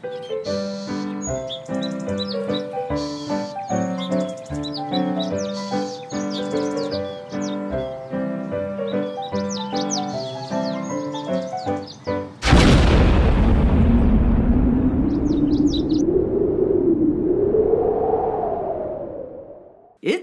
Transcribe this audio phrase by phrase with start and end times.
[0.00, 0.14] It's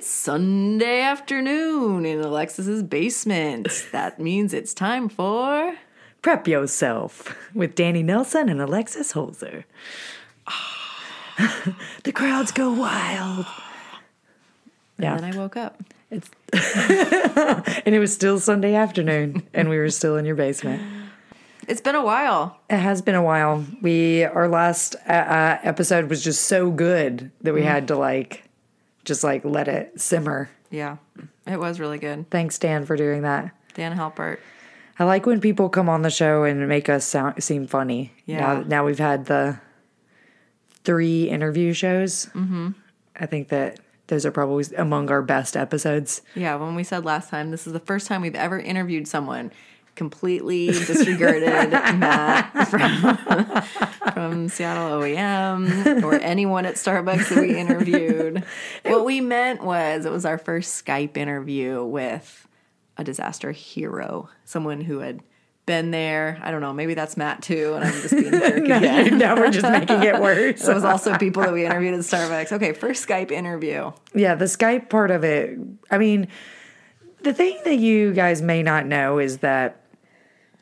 [0.08, 3.68] Sunday afternoon in Alexis's basement.
[3.92, 5.76] That means it's time for.
[6.26, 9.64] Prep yourself with Danny Nelson and Alexis Holzer.
[12.04, 13.46] the crowds go wild.
[14.98, 15.14] Yeah.
[15.14, 15.84] And then I woke up.
[16.10, 16.28] It's
[17.86, 20.82] and it was still Sunday afternoon, and we were still in your basement.
[21.68, 22.60] It's been a while.
[22.72, 23.64] It has been a while.
[23.84, 28.46] We our last uh, uh, episode was just so good that we had to like
[29.04, 30.50] just like let it simmer.
[30.72, 30.98] Yeah,
[31.46, 32.32] it was really good.
[32.32, 33.52] Thanks, Dan, for doing that.
[33.76, 34.40] Dan Halpert.
[34.98, 38.14] I like when people come on the show and make us sound, seem funny.
[38.26, 38.40] Yeah.
[38.40, 39.60] Now, now we've had the
[40.84, 42.28] three interview shows.
[42.28, 42.70] Mm-hmm.
[43.16, 46.22] I think that those are probably among our best episodes.
[46.36, 49.52] Yeah, when we said last time, this is the first time we've ever interviewed someone
[49.96, 58.44] completely disregarded Matt from, from Seattle OEM or anyone at Starbucks that we interviewed.
[58.86, 62.45] What we meant was it was our first Skype interview with
[62.98, 65.22] a disaster hero, someone who had
[65.66, 66.40] been there.
[66.44, 69.18] I don't know, maybe that's Matt too, and I'm just being a jerk again.
[69.18, 70.62] now we're just making it worse.
[70.68, 72.52] It was also people that we interviewed at Starbucks.
[72.52, 73.92] Okay, first Skype interview.
[74.14, 75.58] Yeah, the Skype part of it.
[75.90, 76.28] I mean,
[77.24, 79.82] the thing that you guys may not know is that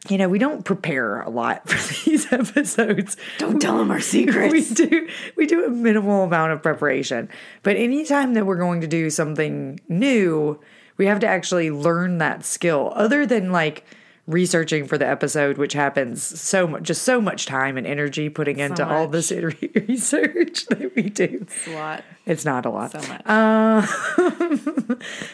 [0.10, 3.18] you know we don't prepare a lot for these episodes.
[3.40, 4.54] Don't tell them our secrets.
[4.54, 7.28] we do we do a minimal amount of preparation,
[7.62, 10.60] but anytime that we're going to do something new,
[10.98, 12.94] we have to actually learn that skill.
[12.96, 13.84] Other than like
[14.26, 18.60] researching for the episode, which happens so much, just so much time and energy putting
[18.60, 19.32] into all this
[19.88, 21.46] research that we do.
[21.46, 22.04] It's a lot.
[22.26, 22.92] It's not a lot.
[22.92, 23.22] So much.
[23.26, 23.86] Uh,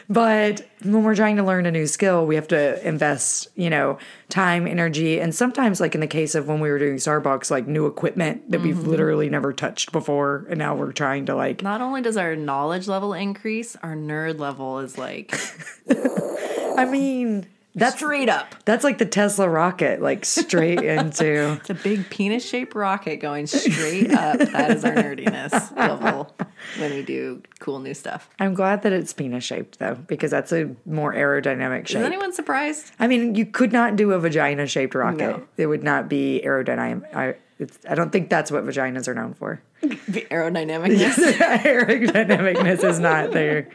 [0.10, 3.98] But when we're trying to learn a new skill, we have to invest, you know,
[4.30, 7.68] time, energy, and sometimes, like in the case of when we were doing Starbucks, like
[7.68, 8.90] new equipment that we've Mm-hmm.
[8.90, 11.62] literally never touched before, and now we're trying to like.
[11.64, 15.34] Not only does our knowledge level increase, our nerd level is like
[16.78, 18.56] I mean, that's straight up.
[18.66, 21.60] that's like the Tesla rocket, like straight into.
[21.60, 24.40] It's a big penis shaped rocket going straight up.
[24.40, 26.36] That is our nerdiness level
[26.78, 28.30] when we do cool new stuff.
[28.40, 32.00] I'm glad that it's penis shaped though, because that's a more aerodynamic shape.
[32.00, 32.92] Is anyone surprised?
[33.00, 35.18] I mean, you could not do a vagina shaped rocket.
[35.18, 35.44] No.
[35.58, 37.14] It would not be aerodynamic.
[37.16, 39.62] I, it's, I don't think that's what vaginas are known for.
[39.82, 41.14] The aerodynamicness.
[41.34, 43.70] aerodynamicness is not their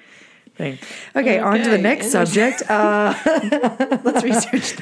[0.56, 0.78] thing.
[1.16, 2.62] Okay, on to the next subject.
[2.74, 3.14] Uh,
[4.04, 4.74] Let's research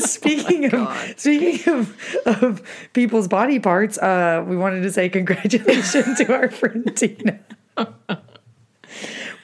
[0.04, 1.14] speaking of God.
[1.18, 1.96] speaking of,
[2.26, 2.62] of
[2.92, 7.38] people's body parts, uh, we wanted to say congratulations to our friend Tina.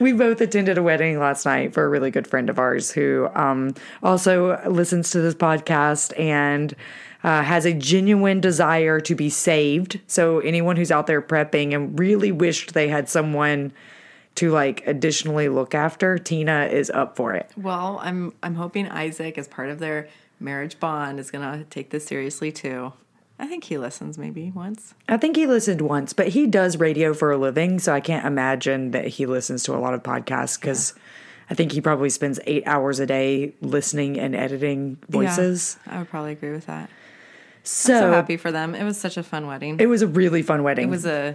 [0.00, 3.28] We both attended a wedding last night for a really good friend of ours who
[3.34, 6.74] um, also listens to this podcast and
[7.22, 10.00] uh, has a genuine desire to be saved.
[10.06, 13.72] So, anyone who's out there prepping and really wished they had someone
[14.36, 17.50] to like additionally look after, Tina is up for it.
[17.56, 20.08] Well, I'm I'm hoping Isaac, as part of their
[20.38, 22.92] marriage bond, is gonna take this seriously too.
[23.38, 24.94] I think he listens maybe once.
[25.08, 28.26] I think he listened once, but he does radio for a living, so I can't
[28.26, 30.92] imagine that he listens to a lot of podcasts because
[31.48, 35.78] I think he probably spends eight hours a day listening and editing voices.
[35.86, 36.90] Yeah, I would probably agree with that.
[37.62, 38.74] So, So happy for them.
[38.74, 39.78] It was such a fun wedding.
[39.80, 40.88] it was a really fun wedding.
[40.88, 41.34] It was a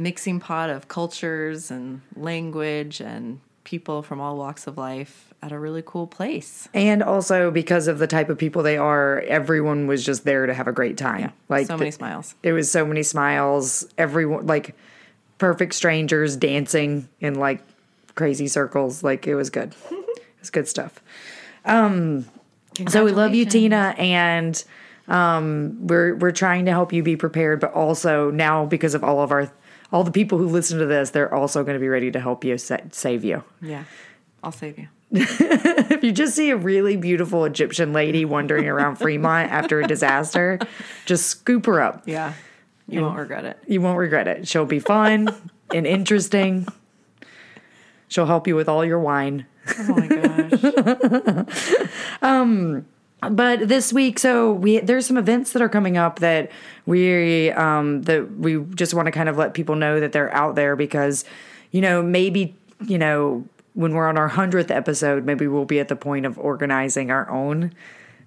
[0.00, 5.58] mixing pot of cultures and language and people from all walks of life at a
[5.58, 6.68] really cool place.
[6.74, 10.52] and also because of the type of people they are, everyone was just there to
[10.54, 11.32] have a great time.
[11.48, 12.34] Like so the- many smiles.
[12.42, 13.86] It was so many smiles.
[13.96, 14.74] Everyone like
[15.38, 17.62] perfect strangers dancing in like
[18.14, 19.02] crazy circles.
[19.02, 19.74] Like it was good.
[19.90, 21.00] it was good stuff.
[21.64, 22.26] Um,
[22.88, 24.62] so we love you, Tina, and
[25.08, 29.20] um, we're we're trying to help you be prepared, but also now because of all
[29.20, 29.52] of our
[29.92, 32.44] all the people who listen to this, they're also going to be ready to help
[32.44, 33.42] you sa- save you.
[33.62, 33.84] Yeah,
[34.42, 34.88] I'll save you.
[35.92, 40.58] If you just see a really beautiful Egyptian lady wandering around Fremont after a disaster,
[41.04, 42.04] just scoop her up.
[42.06, 42.32] Yeah,
[42.88, 43.58] you won't regret it.
[43.66, 44.46] You won't regret it.
[44.48, 45.28] She'll be fun
[45.74, 46.66] and interesting.
[48.08, 49.46] She'll help you with all your wine.
[49.78, 51.44] Oh my gosh.
[52.22, 52.86] Um,
[53.28, 56.50] But this week, so we there's some events that are coming up that
[56.86, 60.54] we um that we just want to kind of let people know that they're out
[60.54, 61.24] there because
[61.70, 62.54] you know maybe
[62.86, 63.44] you know
[63.74, 67.28] when we're on our hundredth episode, maybe we'll be at the point of organizing our
[67.30, 67.72] own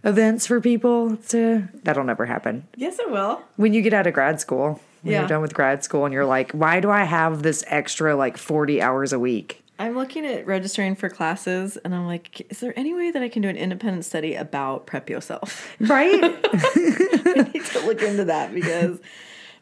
[0.03, 2.67] events for people to that'll never happen.
[2.75, 3.41] Yes, it will.
[3.55, 5.19] When you get out of grad school, when Yeah.
[5.21, 8.37] you're done with grad school and you're like, why do I have this extra like
[8.37, 9.62] 40 hours a week?
[9.79, 13.29] I'm looking at registering for classes, and I'm like, is there any way that I
[13.29, 15.75] can do an independent study about prep yourself?
[15.79, 16.23] Right?
[16.23, 18.99] I need to look into that because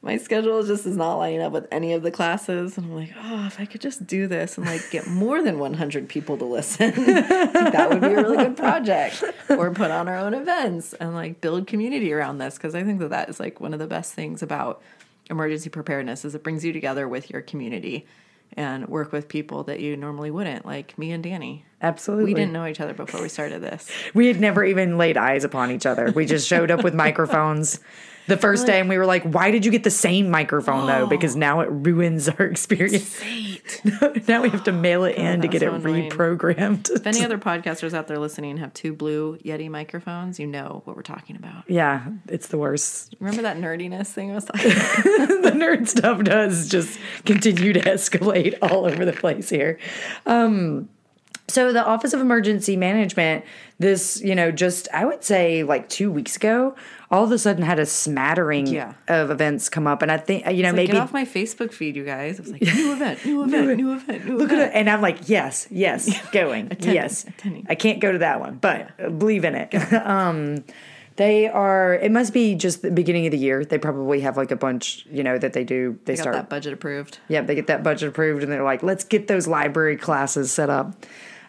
[0.03, 2.77] my schedule just is not lining up with any of the classes.
[2.77, 5.59] And I'm like, oh, if I could just do this and like get more than
[5.59, 9.23] 100 people to listen, that would be a really good project.
[9.49, 12.99] Or put on our own events and like build community around this because I think
[12.99, 14.81] that that is like one of the best things about
[15.29, 18.05] emergency preparedness is it brings you together with your community
[18.53, 21.65] and work with people that you normally wouldn't, like me and Danny.
[21.81, 22.25] Absolutely.
[22.25, 23.89] We didn't know each other before we started this.
[24.13, 26.11] We had never even laid eyes upon each other.
[26.11, 27.79] We just showed up with microphones
[28.27, 31.07] the first day and we were like, why did you get the same microphone though?
[31.11, 33.21] Because now it ruins our experience.
[34.27, 36.09] now we have to mail it in to get so it annoying.
[36.09, 36.89] reprogrammed.
[36.89, 40.95] If any other podcasters out there listening have two blue Yeti microphones, you know what
[40.95, 41.63] we're talking about.
[41.67, 43.15] yeah, it's the worst.
[43.19, 44.87] Remember that nerdiness thing I was talking about?
[45.43, 49.79] the nerd stuff does just continue to escalate all over the place here.
[50.25, 50.89] Um,
[51.47, 53.43] so the Office of Emergency Management,
[53.79, 56.75] this, you know, just I would say like two weeks ago,
[57.09, 58.93] all of a sudden had a smattering Yeah.
[59.09, 61.97] of events come up, and I think you know Like, maybe off my Facebook feed,
[61.97, 62.39] you guys.
[62.39, 65.01] It was like new event, new event, new event, new Look at it, and I'm
[65.01, 67.25] like, yes, yes, going, yes.
[67.27, 67.65] attending.
[67.69, 69.73] I can't go to that one, but believe in it.
[69.93, 70.63] um,
[71.17, 71.95] they are.
[71.95, 73.65] It must be just the beginning of the year.
[73.65, 75.99] They probably have like a bunch, you know, that they do.
[76.05, 76.35] They, I got start.
[76.37, 77.19] that budget approved.
[77.27, 80.69] Yep, they get that budget approved, and they're like, let's get those library classes set
[80.69, 80.95] up.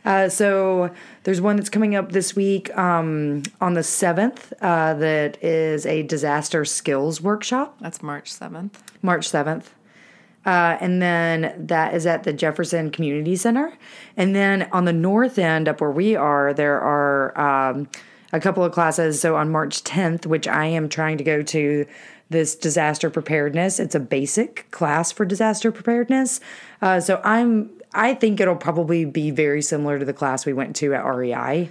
[0.05, 4.53] Uh, so there's one that's coming up this week um, on the seventh.
[4.61, 7.77] Uh, that is a disaster skills workshop.
[7.81, 8.83] That's March seventh.
[9.03, 9.67] March 7th.
[10.45, 13.77] Uh, and then that is at the Jefferson Community Center.
[14.17, 17.89] And then on the north end, up where we are, there are um,
[18.33, 19.21] a couple of classes.
[19.21, 21.87] So on March 10th, which I am trying to go to,
[22.31, 23.79] this disaster preparedness.
[23.79, 26.41] It's a basic class for disaster preparedness.
[26.81, 30.77] Uh, so I'm, I think it'll probably be very similar to the class we went
[30.77, 31.71] to at REI.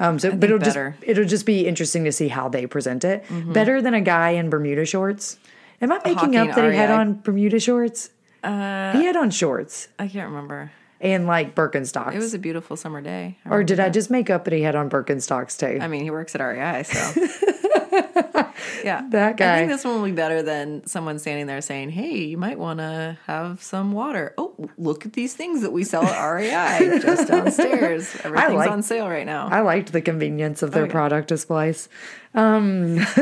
[0.00, 0.96] Um, so, but it'll better.
[0.98, 3.24] just it'll just be interesting to see how they present it.
[3.52, 5.38] Better than a guy in Bermuda shorts.
[5.80, 8.10] Am I making up that he had on Bermuda shorts?
[8.42, 10.72] Uh, he had on shorts I can't remember.
[11.00, 12.14] and like Birkenstocks.
[12.14, 13.38] It was a beautiful summer day.
[13.48, 15.78] Or did I just make up that he had on Birkenstocks too?
[15.80, 16.98] I mean, he works at REI, so
[18.84, 19.06] yeah.
[19.10, 19.54] That guy.
[19.54, 22.58] I think this one will be better than someone standing there saying, "Hey, you might
[22.58, 26.98] want to have some water." Oh, look at these things that we sell at REI
[27.00, 28.14] just downstairs.
[28.24, 29.48] Everything's like- on sale right now.
[29.50, 30.92] I liked the convenience of their Oh, yeah.
[30.92, 31.88] product displays.
[32.34, 32.96] Um,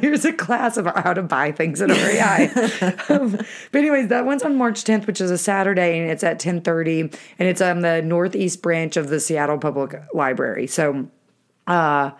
[0.00, 2.94] here's a class about how to buy things at REI.
[3.08, 6.38] um, but anyways, that one's on March 10th, which is a Saturday, and it's at
[6.38, 10.68] 10:30, and it's on the northeast branch of the Seattle Public Library.
[10.68, 11.08] So,
[11.66, 12.12] uh,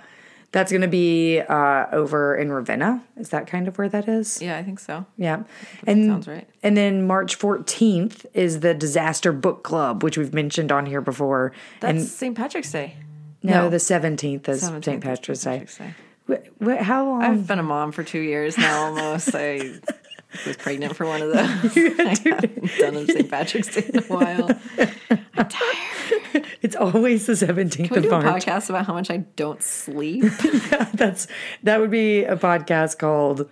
[0.53, 3.03] that's going to be uh, over in Ravenna.
[3.17, 4.41] Is that kind of where that is?
[4.41, 5.05] yeah, I think so.
[5.19, 5.43] Yeah.
[5.87, 6.49] And sounds right.
[6.63, 11.53] And then March 14th is the Disaster Book Club, which we've mentioned on here before.
[11.81, 12.37] That's and St.
[12.37, 12.97] Patrick's Day.
[13.43, 15.03] no, the 17th is St.
[15.03, 15.51] Patrick's Day.
[15.51, 15.95] Patrick's Day.
[16.29, 17.23] Wh- wh- how long?
[17.23, 19.31] I've been a mom for two years now almost.
[19.35, 19.61] I
[20.47, 21.77] was pregnant for one of those.
[21.77, 23.31] I haven't done a St.
[23.31, 24.51] Patrick's Day in a while.
[25.09, 26.47] I'm tired.
[26.63, 29.63] it's always the 17th Can we of do a podcast about how much I don't
[29.63, 30.25] sleep?
[30.71, 31.27] yeah, That's
[31.63, 33.49] that would be a podcast called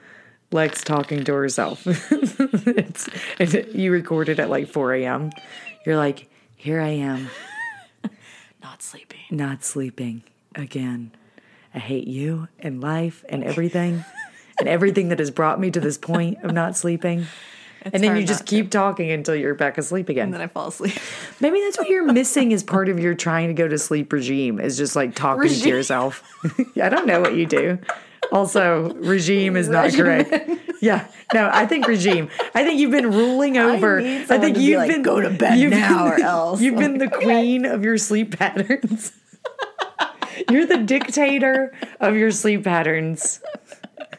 [0.53, 1.83] Lex talking to herself.
[1.87, 3.09] it's,
[3.39, 5.31] and you record it at like 4 a.m.
[5.87, 7.29] You're like, here I am,
[8.63, 9.21] Not sleeping.
[9.31, 10.23] not sleeping
[10.55, 11.13] again.
[11.75, 14.05] I hate you and life and everything
[14.59, 17.27] and everything that has brought me to this point of not sleeping.
[17.83, 18.57] and then you just not to.
[18.57, 20.25] keep talking until you're back asleep again.
[20.25, 20.97] And then I fall asleep.
[21.41, 24.59] Maybe that's what you're missing as part of your trying to go to sleep regime
[24.59, 26.23] is just like talking to yourself.
[26.83, 27.79] I don't know what you do.
[28.33, 30.25] Also, regime is not Regimen.
[30.25, 30.51] correct.
[30.81, 32.31] Yeah, no, I think regime.
[32.55, 34.01] I think you've been ruling over.
[34.01, 36.99] need I, think you've like, been "Go to bed now been- or else." You've been
[36.99, 39.13] the queen of your sleep patterns.
[40.51, 43.41] You're the dictator of your sleep patterns.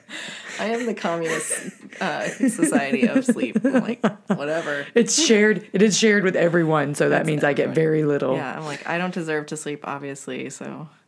[0.60, 3.58] I am the communist uh, society of sleep.
[3.64, 4.86] I'm like, whatever.
[4.96, 5.68] It's shared.
[5.74, 8.36] It is shared with everyone, so that means I get very little.
[8.36, 10.50] Yeah, I'm like, I don't deserve to sleep, obviously.
[10.50, 10.88] So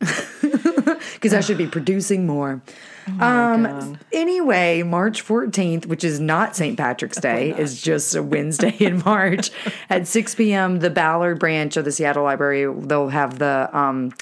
[1.14, 2.60] because I should be producing more.
[3.08, 3.62] Oh um.
[3.62, 3.98] God.
[4.12, 6.76] Anyway, March fourteenth, which is not St.
[6.76, 9.50] Patrick's Day, is just a Wednesday in March
[9.88, 10.80] at six p.m.
[10.80, 14.12] The Ballard branch of the Seattle Library they'll have the um.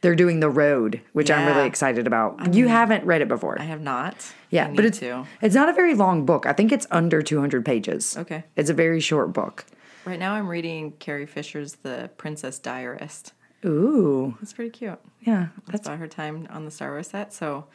[0.00, 2.54] They're doing the road, which I'm really excited about.
[2.54, 4.14] you haven't read it before, I have not.
[4.50, 5.26] yeah, I but it's to.
[5.42, 6.46] it's not a very long book.
[6.46, 8.16] I think it's under 200 pages.
[8.16, 8.44] Okay.
[8.56, 9.64] it's a very short book.
[10.04, 13.32] Right now, I'm reading Carrie Fisher's The Princess Diarist.
[13.64, 14.98] Ooh, It's pretty cute.
[15.20, 17.66] yeah, That's that's about her time on the Star Wars set, so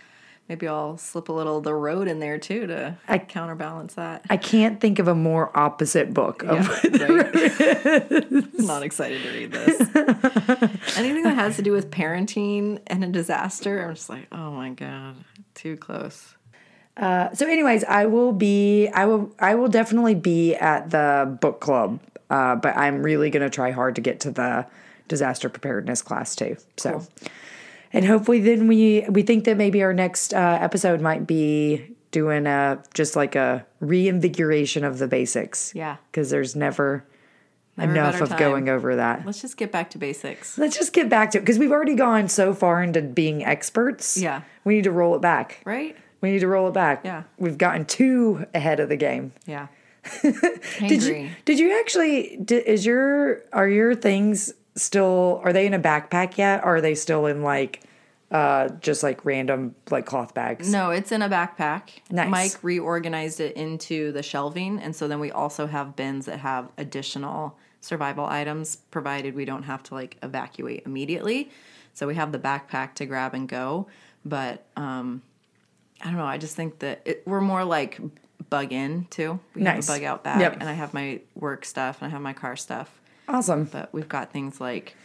[0.50, 4.26] maybe I'll slip a little the road in there too to I- counterbalance that.
[4.30, 6.44] I can't think of a more opposite book.
[6.44, 8.54] Of, Yeah, right.
[8.60, 9.80] Not excited to read this.
[10.98, 14.70] Anything that has to do with parenting and a disaster, I'm just like, oh my
[14.70, 15.16] god,
[15.56, 16.36] too close.
[16.96, 18.88] Uh, so, anyways, I will be.
[18.90, 19.34] I will.
[19.40, 22.00] I will definitely be at the book club.
[22.30, 24.68] Uh, but I'm really gonna try hard to get to the
[25.08, 26.56] disaster preparedness class too.
[26.78, 27.06] So,
[27.94, 32.46] and hopefully, then we we think that maybe our next uh, episode might be doing
[32.46, 35.74] a just like a reinvigoration of the basics.
[35.76, 35.98] Yeah.
[36.12, 37.06] because there's never,
[37.76, 38.38] Never enough of time.
[38.40, 39.26] going over that.
[39.26, 40.58] Let's just get back to basics.
[40.60, 44.16] Let's just get back to it because we've already gone so far into being experts.
[44.18, 44.42] Yeah.
[44.64, 45.62] we need to roll it back.
[45.66, 45.96] Right?
[46.22, 47.02] We need to roll it back.
[47.04, 47.24] Yeah.
[47.38, 49.32] We've gotten too ahead of the game.
[49.48, 49.68] Yeah.
[50.80, 55.74] Did you did you actually did, is your are your things still are they in
[55.74, 57.82] a backpack yet or are they still in like
[58.32, 60.72] uh just like random like cloth bags?
[60.72, 61.90] No, it's in a backpack.
[62.10, 62.30] Nice.
[62.30, 66.70] Mike reorganized it into the shelving, and so then we also have bins that have
[66.78, 71.52] additional survival items, provided we don't have to like evacuate immediately.
[71.94, 73.88] So we have the backpack to grab and go.
[74.26, 75.22] But um,
[76.02, 76.26] I don't know.
[76.26, 78.00] I just think that it, we're more like
[78.50, 79.40] bug in too.
[79.54, 79.88] We Nice.
[79.88, 80.54] have a bug out bag, Yep.
[80.62, 83.00] and I have my work stuff, and I have my car stuff.
[83.28, 83.66] Awesome.
[83.66, 84.96] But we've got things like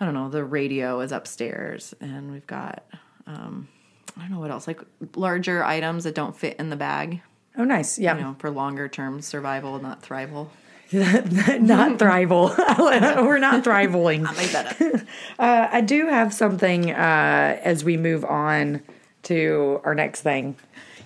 [0.00, 2.84] I don't know, the radio is upstairs, and we've got
[3.26, 3.68] um,
[4.16, 4.80] I don't know what else, like
[5.14, 7.22] larger items that don't fit in the bag.
[7.56, 7.98] Oh nice.
[7.98, 8.16] Yeah.
[8.16, 10.48] You know, for longer term survival, not thrival.
[10.92, 12.56] not thrival.
[13.24, 14.22] We're not thrivaling.
[14.36, 15.00] Make that up.
[15.38, 18.82] Uh, I do have something uh as we move on
[19.24, 20.56] to our next thing.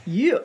[0.06, 0.38] Yeah.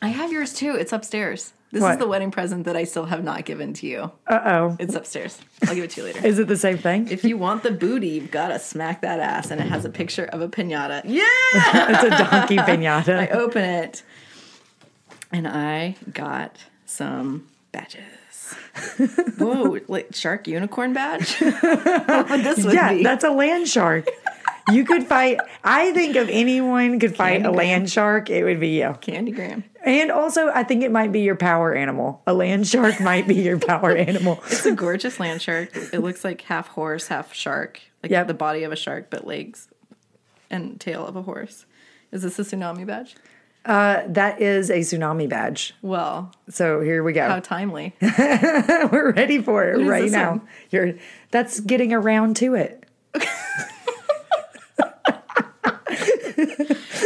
[0.00, 0.74] I have yours too.
[0.76, 1.52] It's upstairs.
[1.70, 1.92] This What?
[1.92, 4.10] is the wedding present that I still have not given to you.
[4.26, 4.76] Uh oh.
[4.78, 5.38] It's upstairs.
[5.66, 6.20] I'll give it to you later.
[6.26, 7.08] Is it the same thing?
[7.08, 9.90] If you want the booty, you've got to smack that ass, and it has a
[9.90, 11.02] picture of a pinata.
[11.04, 11.24] Yeah!
[11.90, 13.18] It's a donkey pinata.
[13.18, 14.02] I open it,
[15.30, 18.00] and I got some badges.
[19.38, 21.38] Whoa, like shark unicorn badge?
[21.38, 23.02] this would Yeah, be?
[23.02, 24.06] that's a land shark.
[24.70, 25.38] You could fight.
[25.64, 28.96] I think if anyone could fight a Candy land shark, it would be you.
[29.00, 29.62] Candygram.
[29.82, 32.22] And also, I think it might be your power animal.
[32.26, 34.40] A land shark might be your power animal.
[34.46, 35.70] It's a gorgeous land shark.
[35.74, 37.80] It looks like half horse, half shark.
[38.02, 38.26] Like Yep.
[38.28, 39.68] the body of a shark, but legs
[40.50, 41.64] and tail of a horse.
[42.12, 43.16] Is this a tsunami badge?
[43.68, 45.74] Uh, that is a tsunami badge.
[45.82, 47.28] Well, So here we go.
[47.28, 47.94] how timely.
[48.00, 50.30] We're ready for it is right now.
[50.30, 50.48] one?
[50.70, 50.94] You're
[51.30, 52.84] that's getting around to it.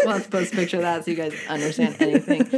[0.05, 2.49] Well, let's post a picture of that so you guys understand anything.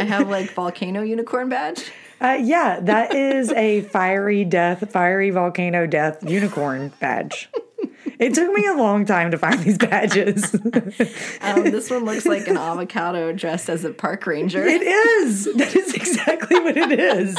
[0.00, 1.92] I have like volcano unicorn badge.
[2.20, 7.50] Uh, yeah, that is a fiery death, fiery volcano death unicorn badge.
[8.18, 10.54] It took me a long time to find these badges.
[11.40, 14.64] Um, this one looks like an avocado dressed as a park ranger.
[14.64, 15.44] It is.
[15.54, 17.38] That is exactly what it is.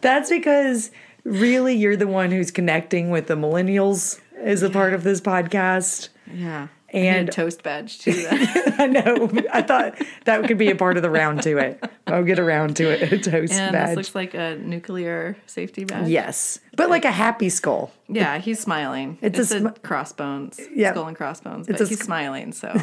[0.00, 0.90] That's because
[1.24, 6.08] really you're the one who's connecting with the millennials as a part of this podcast.
[6.32, 6.68] Yeah.
[6.92, 8.26] And- toast badge too.
[8.30, 9.30] I know.
[9.52, 11.82] I thought that could be a part of the round to it.
[12.06, 13.12] I'll get around to it.
[13.12, 13.88] A toast And badge.
[13.88, 16.08] this looks like a nuclear safety badge.
[16.08, 16.58] yes.
[16.76, 17.92] But like a happy skull.
[18.08, 19.18] Yeah, he's smiling.
[19.20, 20.58] It's It's, a a, crossbones.
[20.74, 20.94] Yep.
[20.94, 21.68] Skull and crossbones.
[21.68, 22.72] It's But a he's smiling, so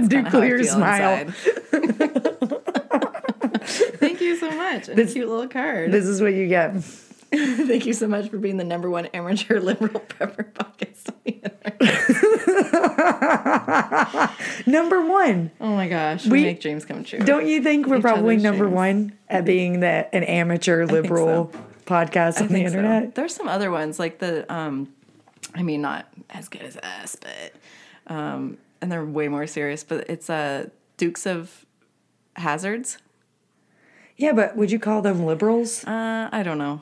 [0.00, 1.26] Nuclear smile.
[3.66, 4.88] Thank you so much.
[4.88, 5.90] And a cute little card.
[5.90, 6.74] This is what you get.
[7.66, 11.10] Thank you so much for being the number one amateur liberal prepper podcast.
[11.10, 11.80] on the internet.
[14.66, 15.50] Number one.
[15.60, 17.20] oh my gosh, We- we make dreams come true.
[17.20, 18.74] Don't you think we're Each probably number dreams.
[18.74, 21.50] one at being the, an amateur liberal
[21.86, 22.76] podcast on the think so.
[22.76, 23.14] internet?
[23.14, 24.88] There's some other ones like the um
[25.54, 27.52] I mean not as good as us, but
[28.14, 31.64] um and they're way more serious, but it's uh Dukes of
[32.36, 32.98] Hazards.
[34.16, 35.84] Yeah, but would you call them liberals?
[35.84, 36.80] Uh I don't know.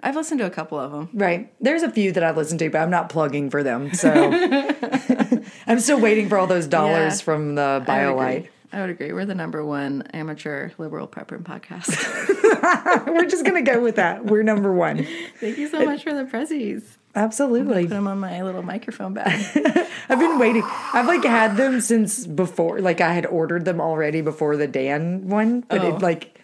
[0.00, 1.08] I've listened to a couple of them.
[1.12, 1.52] Right.
[1.60, 3.92] There's a few that I've listened to, but I'm not plugging for them.
[3.94, 4.10] So
[5.66, 7.24] I'm still waiting for all those dollars Yeah.
[7.24, 8.36] from the I BioLite.
[8.36, 8.50] agree.
[8.70, 9.12] I would agree.
[9.14, 13.06] We're the number one amateur liberal prepper podcast.
[13.06, 14.26] We're just going to go with that.
[14.26, 15.06] We're number one.
[15.40, 16.82] Thank you so much for the prezzies.
[17.14, 17.84] Absolutely.
[17.84, 19.42] Put them on my little microphone bag.
[20.10, 20.62] I've been waiting.
[20.92, 25.28] I've like had them since before, like I had ordered them already before the Dan
[25.28, 25.96] one, but Oh.
[25.96, 26.37] it like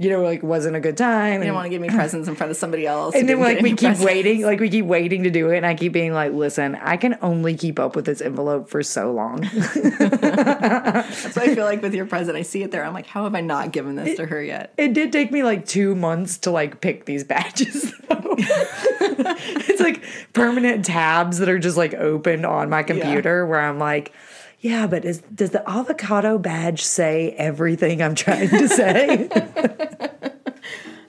[0.00, 1.34] you know, like wasn't a good time.
[1.34, 3.16] You didn't want to give me presents in front of somebody else.
[3.16, 4.04] and then like we keep presents.
[4.04, 6.96] waiting, like we keep waiting to do it, and I keep being like, "Listen, I
[6.96, 11.82] can only keep up with this envelope for so long." That's what I feel like
[11.82, 12.36] with your present.
[12.36, 12.84] I see it there.
[12.84, 14.72] I'm like, how have I not given this to her yet?
[14.76, 17.92] it did take me like two months to like pick these badges.
[18.08, 18.34] Though.
[18.38, 20.02] it's like
[20.32, 24.12] permanent tabs that are just like open on my computer where I'm like,
[24.60, 29.28] yeah, but is, does the avocado badge say everything I'm trying to say?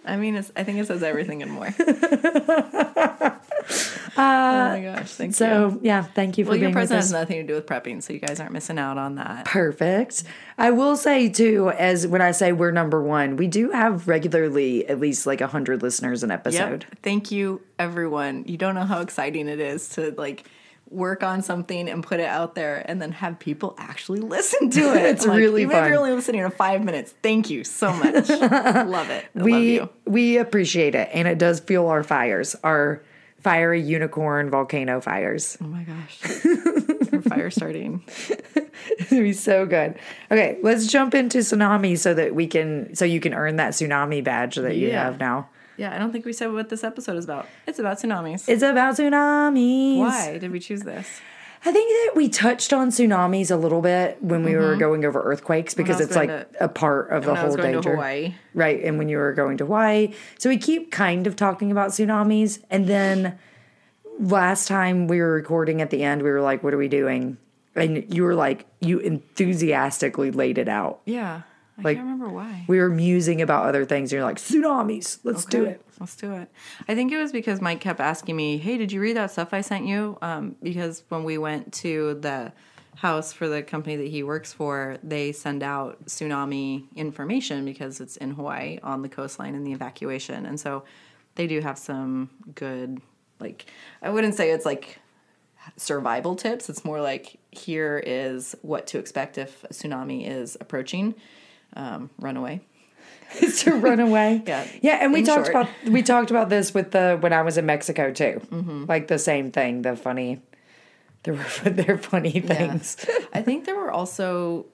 [0.06, 1.70] I mean, it's, I think it says everything and more.
[1.80, 3.36] oh
[4.18, 5.34] my uh, gosh, thank you.
[5.34, 8.14] so yeah, thank you for Well, your present has nothing to do with prepping, so
[8.14, 9.46] you guys aren't missing out on that.
[9.46, 10.24] Perfect.
[10.58, 14.88] I will say too, as when I say we're number one, we do have regularly
[14.88, 16.86] at least like a hundred listeners an episode.
[16.90, 17.00] Yep.
[17.04, 18.46] Thank you, everyone.
[18.48, 20.50] You don't know how exciting it is to like
[20.92, 24.80] work on something and put it out there and then have people actually listen to
[24.96, 25.06] it.
[25.16, 28.28] It's Like, really even if you're only listening to five minutes, thank you so much.
[28.30, 29.26] love it.
[29.36, 29.90] I love we you.
[30.06, 33.02] we appreciate it, and it does fuel our fires, our
[33.42, 35.58] fiery unicorn volcano fires.
[35.62, 36.18] Oh my gosh.
[37.30, 38.04] Fire starting.
[39.00, 39.96] It'd be so good.
[40.32, 44.24] Okay, let's jump into tsunami so that we can so you can earn that tsunami
[44.24, 45.04] badge that you Yeah.
[45.06, 45.50] have now.
[45.80, 47.48] Yeah, I don't think we said what this episode is about.
[47.66, 48.50] It's about tsunamis.
[48.50, 49.98] It's about tsunamis.
[50.00, 51.08] Why did we choose this?
[51.66, 55.22] I think that we touched on tsunamis a little bit when we were going over
[55.22, 56.04] earthquakes because Mm-hmm.
[56.06, 57.90] it's like going a part of the When I was whole going danger.
[57.92, 58.34] to Hawaii.
[58.54, 60.14] Right, and when you were going to Hawaii.
[60.38, 62.62] So we keep kind of talking about tsunamis.
[62.70, 63.38] And then
[64.20, 67.38] last time we were recording at the end, we were like, what are we doing?
[67.76, 71.02] And you were like, you enthusiastically laid it out.
[71.06, 71.42] Yeah.
[71.80, 72.66] I Like- can't remember why.
[72.68, 74.12] We were musing about other things.
[74.12, 75.82] And you're like, tsunamis, let's do it.
[76.00, 76.50] Let's do it.
[76.88, 79.50] I think it was because Mike kept asking me, "Hey, did you read that stuff
[79.54, 82.54] I sent you?" Um, because when we went to the
[82.96, 88.16] house for the company that he works for, they send out tsunami information because it's
[88.18, 90.84] in Hawaii on the coastline and the evacuation, and so
[91.36, 93.00] they do have some good,
[93.40, 93.66] like
[94.02, 95.00] I wouldn't say it's like
[95.78, 96.70] survival tips.
[96.70, 101.16] It's more like here is what to expect if a tsunami is approaching.
[101.76, 102.62] Um, run away.
[103.32, 104.42] It's to run away.
[104.48, 104.68] Yeah.
[104.82, 105.68] Yeah, and we talked short.
[105.68, 108.42] about we talked about this with the when I was in Mexico too.
[108.50, 108.86] Mm-hmm.
[108.88, 110.42] Like the same thing, the funny
[111.24, 112.98] there were they're funny things.
[113.34, 114.66] I think there were also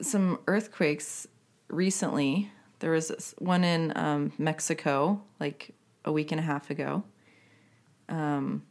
[0.00, 1.26] some earthquakes
[1.68, 2.50] recently.
[2.80, 5.74] There was one in um, Mexico like
[6.04, 7.02] a week and a half ago.
[8.08, 8.62] Um,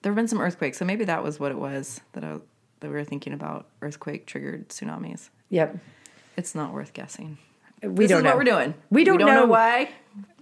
[0.00, 2.38] there have been some earthquakes, so maybe that was what it was that I,
[2.80, 5.28] that we were thinking about earthquake triggered tsunamis.
[5.50, 5.76] Yep.
[6.36, 7.38] It's not worth guessing.
[7.82, 8.30] We this don't is know.
[8.30, 8.74] what we're doing.
[8.90, 9.26] We don't know.
[9.26, 9.90] know- why.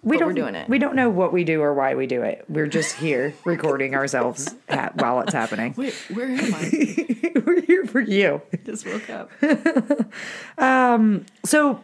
[0.03, 0.69] we don't we're doing it.
[0.69, 2.45] We don't know what we do or why we do it.
[2.49, 5.75] We're just here recording ourselves ha- while it's happening.
[5.77, 7.33] Wait, where am I?
[7.47, 8.43] we're here for you.
[8.65, 9.31] Just woke up.
[10.59, 11.83] Um, so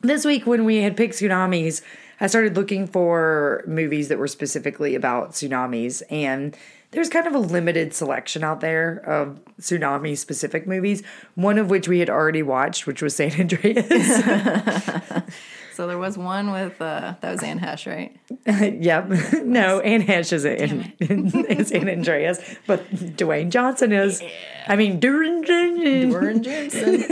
[0.00, 1.82] this week when we had picked tsunamis,
[2.20, 6.56] I started looking for movies that were specifically about tsunamis and
[6.90, 11.02] there's kind of a limited selection out there of tsunami specific movies,
[11.34, 14.22] one of which we had already watched, which was San Andreas.
[15.78, 18.12] So there was one with uh, that was Anne Heche, right?
[18.82, 19.08] yep.
[19.44, 24.20] No, Anne Heche is in, in San Andreas, but Dwayne Johnson is.
[24.66, 27.04] I mean, Dwayne Warren Jameson.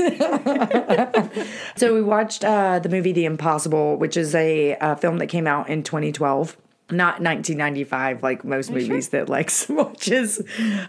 [1.76, 5.46] So we watched uh, the movie The Impossible, which is a uh, film that came
[5.46, 6.56] out in 2012.
[6.88, 10.40] Not 1995, like most movies that Lex watches,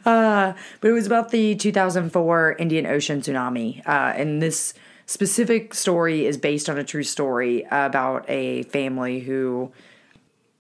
[0.05, 3.79] uh, but it was about the 2004 Indian Ocean tsunami.
[3.87, 4.75] Uh, and this
[5.07, 9.71] specific story is based on a true story about a family who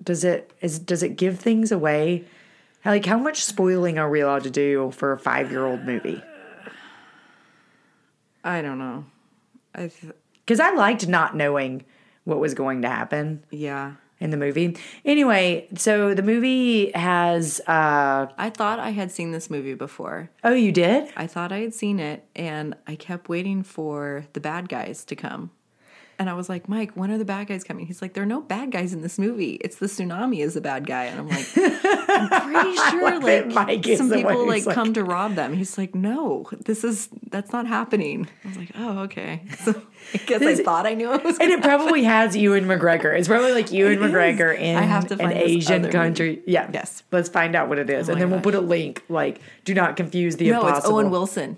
[0.03, 2.25] does it is does it give things away?
[2.83, 6.23] Like how much spoiling are we allowed to do for a five year old movie?
[8.43, 9.05] I don't know.
[9.75, 10.13] I th-
[10.45, 11.85] Because I liked not knowing
[12.23, 13.43] what was going to happen.
[13.51, 13.93] yeah.
[14.19, 14.75] In the movie.
[15.05, 20.29] Anyway, so the movie has uh I thought I had seen this movie before.
[20.43, 21.09] oh you did?
[21.15, 25.15] I thought I had seen it, and I kept waiting for the bad guys to
[25.15, 25.51] come.
[26.19, 27.85] And I was like, Mike, when are the bad guys coming?
[27.85, 29.53] He's like, there are no bad guys in this movie.
[29.61, 31.03] It's the tsunami is the bad guy.
[31.03, 35.35] And I'm like, I'm pretty sure like Mike some people like like- come to rob
[35.35, 35.53] them.
[35.53, 38.27] He's like, no, this is that's not happening.
[38.43, 39.43] I was like, oh, okay.
[39.59, 39.79] So
[40.13, 41.37] I guess I thought I knew it was.
[41.37, 43.15] And it probably has Ewan McGregor.
[43.17, 44.11] It's probably like Ewan It is.
[44.11, 46.41] McGregor in I have to an find this Asian country.
[46.47, 46.69] Yeah.
[46.73, 47.03] Yes.
[47.11, 48.09] Let's find out what it is.
[48.09, 49.03] Oh and then we'll put a link.
[49.09, 50.77] Like, do not confuse the no, impossible.
[50.77, 51.57] it's Owen Wilson.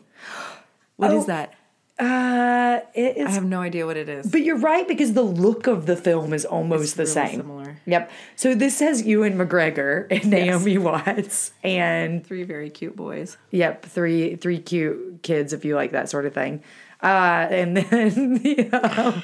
[0.98, 1.28] What is Oh.
[1.28, 1.54] that?
[2.00, 4.26] Uh it I have no idea what it is.
[4.32, 7.40] but you're right because the look of the film is almost It's the really same.
[7.42, 7.78] similar.
[7.86, 8.12] Yep.
[8.38, 13.38] So this has Ewan McGregor and Naomi Watts and Three very cute boys.
[13.52, 16.64] Yep, three three cute kids if you like that sort of thing.
[17.02, 19.22] Uh, and then yeah,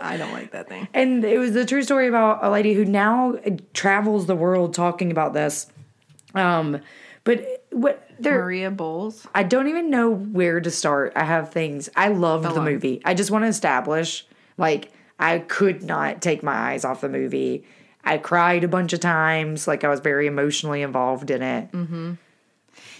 [0.00, 0.88] I don't like that thing.
[0.94, 3.34] and it was a true story about a lady who now
[3.74, 5.66] travels the world talking about this.
[6.34, 6.80] Um,
[7.24, 9.26] but what there, Maria Bowles.
[9.34, 11.12] I don't even know where to start.
[11.16, 11.88] I have things.
[11.96, 12.64] I loved the on.
[12.64, 13.00] movie.
[13.04, 14.26] I just want to establish,
[14.56, 17.64] like, I could not take my eyes off the movie.
[18.04, 19.66] I cried a bunch of times.
[19.66, 21.68] Like, I was very emotionally involved in it.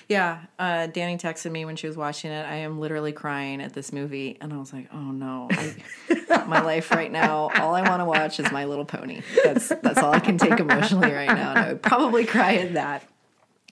[0.09, 2.46] Yeah, uh, Danny texted me when she was watching it.
[2.46, 5.74] I am literally crying at this movie, and I was like, "Oh no, I,
[6.46, 7.50] my life right now.
[7.57, 9.22] All I want to watch is My Little Pony.
[9.42, 12.74] That's that's all I can take emotionally right now, and I would probably cry at
[12.74, 13.02] that."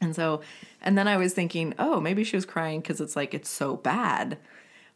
[0.00, 0.40] And so,
[0.84, 3.76] and then I was thinking, "Oh, maybe she was crying because it's like it's so
[3.76, 4.38] bad."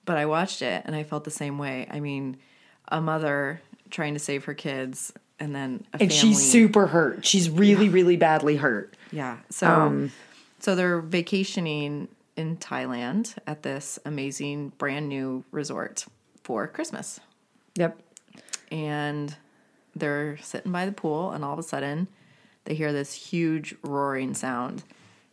[0.05, 1.87] But I watched it, and I felt the same way.
[1.91, 2.37] I mean,
[2.89, 6.15] a mother trying to save her kids, and then a And family.
[6.15, 7.27] she's super hurt.
[7.27, 8.95] She's really, really badly hurt.
[9.11, 9.39] Yeah.
[9.51, 10.13] So um,
[10.61, 16.07] so they're vacationing in Thailand at this amazing brand new resort
[16.45, 17.19] for Christmas.
[17.75, 18.01] Yep.
[18.71, 19.37] And
[19.97, 22.07] they're sitting by the pool and all of a sudden
[22.65, 24.85] they hear this huge roaring sound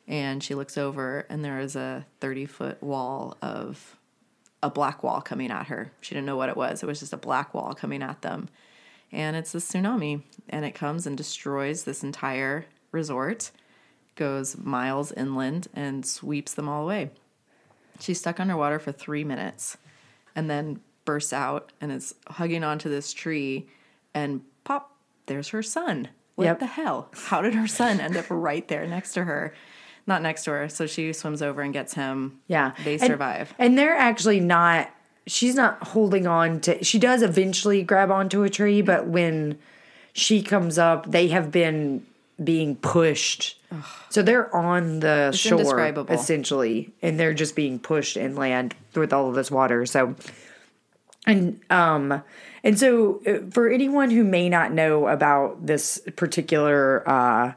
[0.07, 3.97] and she looks over and there is a 30 foot wall of
[4.61, 5.91] a black wall coming at her.
[6.01, 6.81] She didn't know what it was.
[6.83, 8.49] It was just a black wall coming at them.
[9.11, 13.51] And it's a tsunami and it comes and destroys this entire resort,
[14.15, 17.11] goes miles inland and sweeps them all away.
[17.99, 19.77] She's stuck underwater for three minutes
[20.35, 23.67] and then bursts out and is hugging onto this tree
[24.13, 24.95] and pop,
[25.27, 26.09] there's her son.
[26.35, 26.59] What Yep.
[26.59, 27.09] the hell?
[27.27, 29.53] How did her son end up right there next to her?
[30.07, 30.69] Not next to her.
[30.69, 32.39] So she swims over and gets him.
[32.47, 32.73] Yeah.
[32.83, 33.53] They survive.
[33.57, 34.89] And they're actually not,
[35.25, 39.57] she's not holding on to, she does eventually grab onto a tree, but when
[40.13, 42.05] she comes up, they have been
[42.43, 43.59] being pushed.
[44.09, 49.35] So they're on the shore, essentially, and they're just being pushed inland with all of
[49.35, 49.85] this water.
[49.85, 50.15] So,
[51.25, 52.23] and um
[52.63, 57.53] and so uh, for anyone who may not know about this particular uh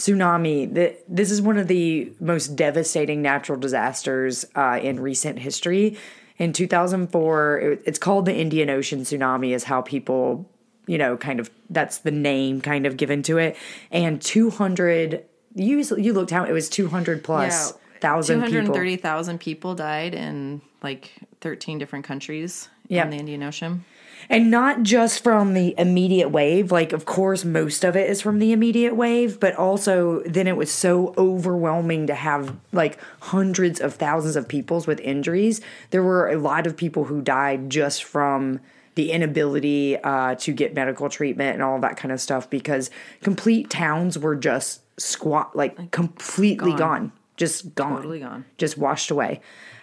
[0.00, 5.98] tsunami th- this is one of the most devastating natural disasters uh, in recent history.
[6.38, 10.48] In 2004 it, it's called the indian ocean tsunami is how people
[10.86, 13.56] you know kind of that's the name kind of given to it.
[13.90, 18.52] And 200 you you looked how it was 200 plus thousand people.
[18.52, 23.84] 230,000 people died in like 13 different countries in the Indian Ocean.
[24.30, 28.38] And not just from the immediate wave, like, of course, most of it is from
[28.38, 33.94] the immediate wave, but also then it was so overwhelming to have like hundreds of
[33.94, 35.60] thousands of peoples with injuries.
[35.90, 38.60] There were a lot of people who died just from
[38.94, 42.88] the inability uh, to get medical treatment and all that kind of stuff because
[43.22, 47.10] complete towns were just squat, like completely gone.
[47.36, 48.44] just gone, Totally gone.
[48.58, 49.40] just washed away.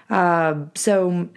[0.09, 1.27] Uh, so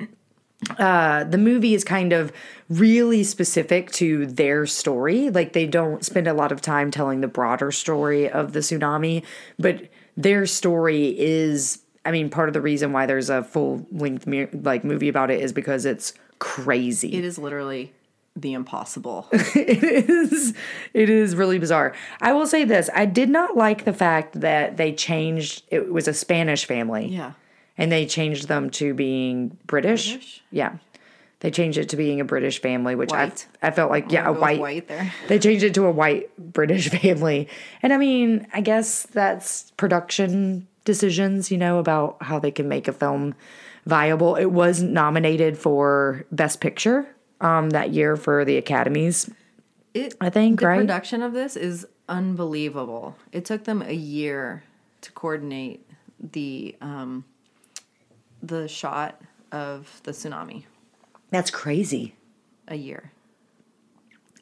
[0.78, 2.32] uh, the movie is kind of
[2.68, 5.30] really specific to their story.
[5.30, 9.24] Like they don't spend a lot of time telling the broader story of the tsunami,
[9.58, 11.80] but their story is.
[12.02, 15.40] I mean, part of the reason why there's a full length like movie about it
[15.40, 17.14] is because it's crazy.
[17.14, 17.92] It is literally
[18.36, 19.28] the impossible.
[19.32, 20.54] it is
[20.94, 21.94] it is really bizarre.
[22.20, 26.08] I will say this, I did not like the fact that they changed it was
[26.08, 27.06] a Spanish family.
[27.08, 27.32] yeah.
[27.80, 30.12] And they changed them to being British.
[30.12, 30.42] British?
[30.50, 30.76] Yeah.
[31.40, 33.46] They changed it to being a British family, which White.
[33.62, 35.12] I I felt like yeah, a white, white there.
[35.28, 37.48] They changed it to a white British family.
[37.82, 42.88] And I mean, I guess that's production decisions, you know, about how they can make
[42.88, 43.34] a film
[43.86, 44.36] viable.
[44.36, 47.08] It was nominated for Best Picture
[47.40, 49.30] um that year for the Academies.
[49.94, 50.78] It, I think, the right?
[50.78, 53.16] production of this is unbelievable.
[53.32, 54.62] It took them a year
[55.00, 55.88] to coordinate
[56.20, 57.24] the um,
[58.42, 59.20] the shot
[59.52, 60.64] of the tsunami.
[61.30, 62.14] That's crazy.
[62.68, 63.12] A year.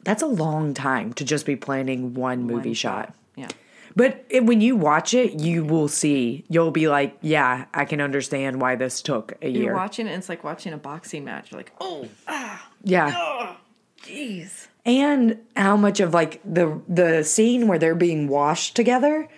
[0.05, 3.15] That's a long time to just be planning one movie shot.
[3.37, 3.49] Yeah.
[3.97, 6.45] But it, when you watch it, you will see.
[6.49, 10.11] You'll be like, "Yeah, I can understand why this took a You're year." watching it,
[10.11, 11.51] and it's like watching a boxing match.
[11.51, 13.57] You're like, oh, ah, yeah,
[14.03, 14.69] jeez.
[14.85, 19.29] and how much of like the the scene where they're being washed together,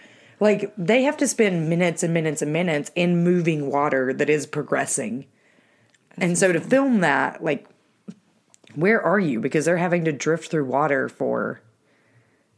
[0.41, 4.47] like they have to spend minutes and minutes and minutes in moving water that is
[4.47, 5.27] progressing,
[6.17, 7.67] and so to film that, like,
[8.75, 9.41] where are you?
[9.41, 11.61] Because they're having to drift through water for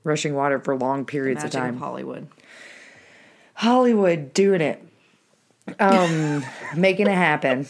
[0.05, 1.77] rushing water for long periods of of time.
[1.79, 2.29] Hollywood.
[3.55, 4.83] Hollywood doing it.
[5.79, 6.45] Um
[6.77, 7.67] making it happen.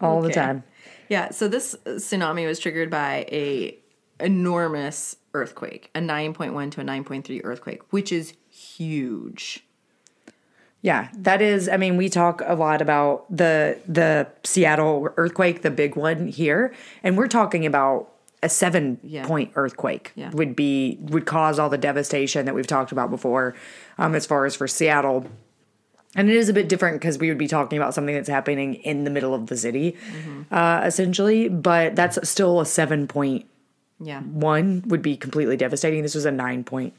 [0.00, 0.64] All the time.
[1.08, 3.76] Yeah, so this tsunami was triggered by a
[4.20, 9.64] enormous earthquake, a 9.1 to a 9.3 earthquake, which is huge.
[10.82, 11.68] Yeah, that is.
[11.68, 16.72] I mean, we talk a lot about the the Seattle earthquake, the big one here,
[17.02, 18.08] and we're talking about
[18.42, 19.26] a seven Yeah.
[19.26, 20.30] point earthquake Yeah.
[20.30, 23.54] would be would cause all the devastation that we've talked about before,
[23.98, 25.26] um, as far as for Seattle.
[26.16, 28.74] And it is a bit different because we would be talking about something that's happening
[28.76, 29.96] in the middle of the city,
[30.50, 31.48] uh, essentially.
[31.50, 33.44] But that's still a seven point
[34.02, 34.22] Yeah.
[34.22, 36.02] one would be completely devastating.
[36.02, 36.94] This was a nine point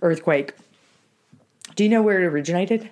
[0.00, 0.54] earthquake.
[1.76, 2.90] Do you know where it originated?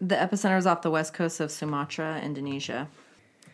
[0.00, 2.88] The epicenter is off the west coast of Sumatra, Indonesia.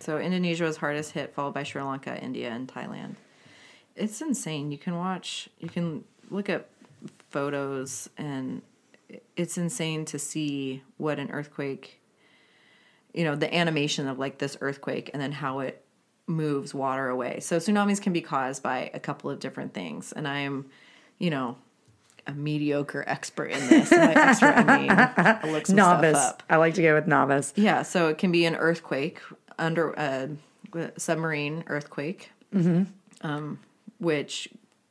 [0.00, 3.16] So Indonesia was hardest hit, followed by Sri Lanka, India, and Thailand.
[3.96, 4.70] It's insane.
[4.70, 6.68] You can watch, you can look at
[7.30, 8.62] photos, and
[9.36, 12.00] it's insane to see what an earthquake,
[13.12, 15.84] you know, the animation of like this earthquake and then how it
[16.28, 17.40] moves water away.
[17.40, 20.12] So tsunamis can be caused by a couple of different things.
[20.12, 20.66] And I'm,
[21.18, 21.56] you know,
[22.26, 23.90] a mediocre expert in this.
[23.90, 26.16] By expert, I mean, I look some novice.
[26.16, 26.42] stuff up.
[26.50, 27.54] I like to go with novice.
[27.56, 29.20] Yeah, so it can be an earthquake
[29.58, 30.28] under a
[30.98, 32.30] submarine earthquake,
[33.22, 33.58] um,
[33.98, 34.48] which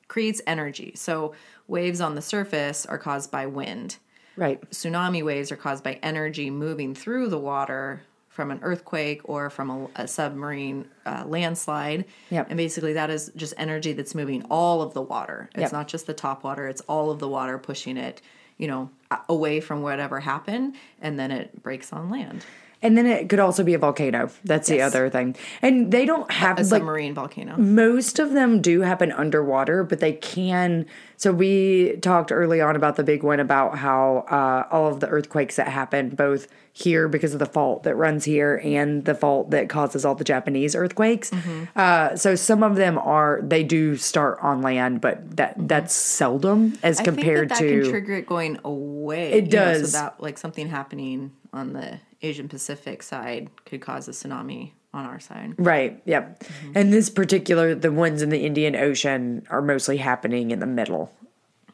[0.07, 0.93] creates energy.
[0.95, 1.35] So
[1.67, 3.97] waves on the surface are caused by wind.
[4.35, 4.59] Right.
[4.71, 8.01] Tsunami waves are caused by energy moving through the water
[8.37, 12.05] from an earthquake or from a, a submarine uh, landslide.
[12.29, 12.45] Yep.
[12.49, 15.49] And basically, that is just energy that's moving all of the water.
[15.55, 15.71] It's Yep.
[15.71, 18.21] not just the top water, it's all of the water pushing it,
[18.59, 18.91] you know,
[19.27, 22.45] away from whatever happened, and then it breaks on land.
[22.81, 24.29] And then it could also be a volcano.
[24.43, 25.35] That's the other thing.
[25.61, 27.57] And they don't have A like submarine volcano.
[27.57, 30.85] most of them do happen underwater, but they can.
[31.15, 35.07] So we talked early on about the big one about how uh, all of the
[35.07, 39.49] earthquakes that happen both here because of the fault that runs here and the fault
[39.49, 41.31] that causes all the Japanese earthquakes.
[41.31, 41.63] Mm-hmm.
[41.75, 46.77] Uh, so some of them are they do start on land, but that that's seldom
[46.83, 47.53] as compared Mm-hmm.
[47.53, 49.33] I think that, that to can trigger it going away.
[49.33, 49.93] It know, does.
[49.93, 55.19] that like something happening on the Asian Pacific side could cause a tsunami on our
[55.19, 55.53] side.
[55.57, 56.01] Right.
[56.05, 56.39] Yep.
[56.39, 56.71] Mm-hmm.
[56.75, 61.11] And this particular, the ones in the Indian Ocean are mostly happening in the middle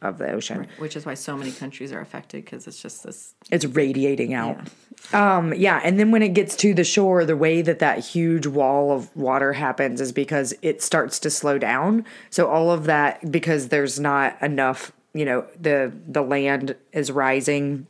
[0.01, 0.67] of the ocean.
[0.79, 3.35] Which is why so many countries are affected because it's just this.
[3.49, 4.67] It's radiating out.
[5.13, 5.79] Um, yeah.
[5.83, 9.15] And then when it gets to the shore, the way that that huge wall of
[9.15, 12.05] water happens is because it starts to slow down.
[12.29, 17.87] So all of that, because there's not enough, you know, the the land is rising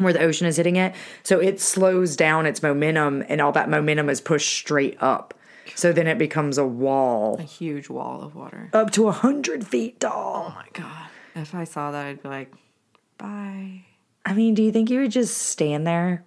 [0.00, 0.94] where the ocean is hitting it.
[1.22, 5.34] So it slows down its momentum and all that momentum is pushed straight up.
[5.76, 8.70] So then it becomes a wall A huge wall of water.
[8.72, 10.46] up to a hundred feet tall.
[10.48, 11.08] Oh my god!
[11.36, 12.52] If I saw that, I'd be like,
[13.18, 13.84] "Bye."
[14.26, 16.24] I mean, do you think you would just stand there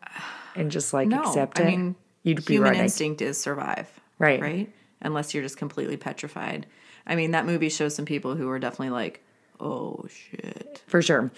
[0.55, 1.63] and just like No, accept it?
[1.63, 3.89] I mean, You'd be human instinct is survive.
[4.17, 4.41] Right.
[4.41, 4.69] Right.
[5.01, 6.65] Unless you're just completely petrified.
[7.05, 9.21] I mean, that movie shows some people who are definitely like,
[9.59, 11.31] "Oh shit." for sure.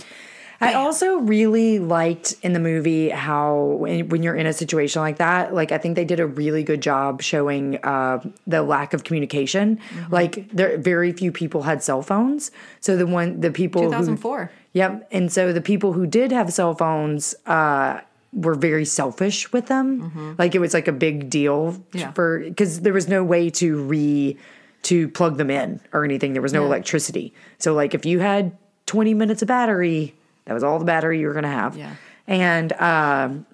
[0.61, 5.17] I also really liked in the movie how when, when you're in a situation like
[5.17, 9.03] that, like I think they did a really good job showing uh, the lack of
[9.03, 9.77] communication.
[9.77, 10.13] Mm-hmm.
[10.13, 12.51] Like there, very few people had cell phones.
[12.79, 14.51] So the one, the people who 2004.
[14.73, 15.07] Yep.
[15.11, 18.01] And so the people who did have cell phones uh,
[18.33, 20.35] were very selfish with them.
[20.37, 21.97] Like it was like a big deal Mm-hmm.
[21.97, 22.11] Yeah.
[22.11, 24.37] for because there was no way to re
[24.83, 26.33] to plug them in or anything.
[26.33, 26.67] There was no Yeah.
[26.67, 27.33] electricity.
[27.57, 30.13] So like if you had 20 minutes of battery,
[30.45, 31.77] that was all the battery you were gonna have.
[31.77, 31.95] Yeah.
[32.27, 33.45] And um,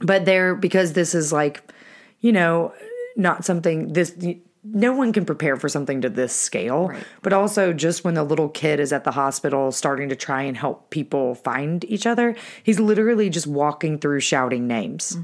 [0.00, 1.62] but there because this is like,
[2.20, 2.72] you know,
[3.16, 4.14] not something this
[4.62, 6.88] no one can prepare for something to this scale.
[6.88, 7.04] Right.
[7.22, 10.56] But also just when the little kid is at the hospital starting to try and
[10.56, 15.16] help people find each other, he's literally just walking through shouting names.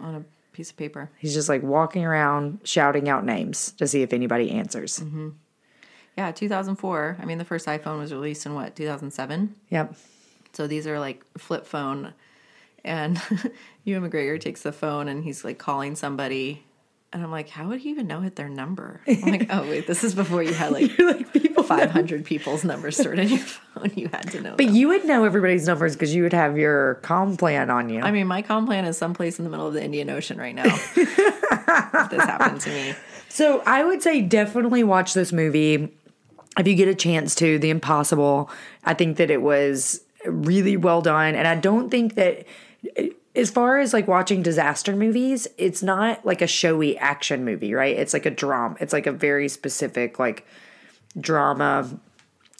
[0.00, 1.10] on a piece of paper.
[1.18, 4.98] He's just like walking around shouting out names to see if anybody answers.
[4.98, 5.28] Mm-hmm.
[6.16, 7.18] Yeah, 2004.
[7.20, 9.54] I mean, the first iPhone was released in what, 2007?
[9.70, 9.94] Yep.
[10.52, 12.14] So these are like flip phone.
[12.84, 13.20] And
[13.84, 16.64] Ewan McGregor takes the phone and he's like calling somebody.
[17.10, 19.00] And I'm like, how would he even know hit their number?
[19.06, 22.98] I'm like, oh, wait, this is before you had like, like people 500 people's numbers
[22.98, 23.92] stored in your phone.
[23.94, 24.54] You had to know.
[24.56, 24.74] But them.
[24.74, 28.02] you would know everybody's numbers because you would have your com plan on you.
[28.02, 30.54] I mean, my com plan is someplace in the middle of the Indian Ocean right
[30.54, 30.64] now.
[30.66, 30.94] if
[32.10, 32.94] this happened to me.
[33.28, 35.90] So I would say definitely watch this movie
[36.58, 37.58] if you get a chance to.
[37.58, 38.50] The Impossible.
[38.84, 42.46] I think that it was really well done, and I don't think that.
[43.34, 47.96] As far as like watching disaster movies, it's not like a showy action movie, right?
[47.96, 48.74] It's like a drama.
[48.80, 50.44] It's like a very specific like
[51.20, 52.00] drama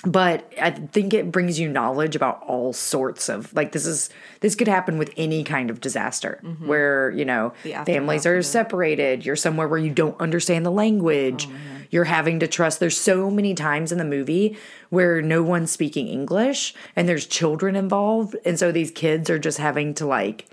[0.05, 4.55] but I think it brings you knowledge about all sorts of like this is this
[4.55, 6.69] could happen with any kind of disaster mm-hmm.
[6.69, 7.53] where you know
[7.85, 12.47] families are separated you're somewhere where you don't understand the language oh, you're having to
[12.47, 14.57] trust there's so many times in the movie
[14.91, 19.59] where no one's speaking english and there's children involved and so these kids are just
[19.59, 20.47] having to like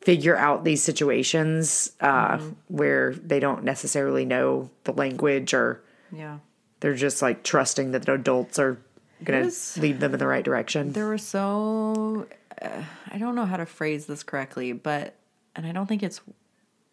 [0.00, 6.38] figure out these situations uh, where they don't necessarily know the language or Yeah.
[6.80, 8.78] they're just like trusting that the adults are
[9.24, 10.92] going to lead them in the right direction.
[10.92, 12.26] There were so
[12.62, 15.14] uh, I don't know how to phrase this correctly, but
[15.56, 16.20] and I don't think it's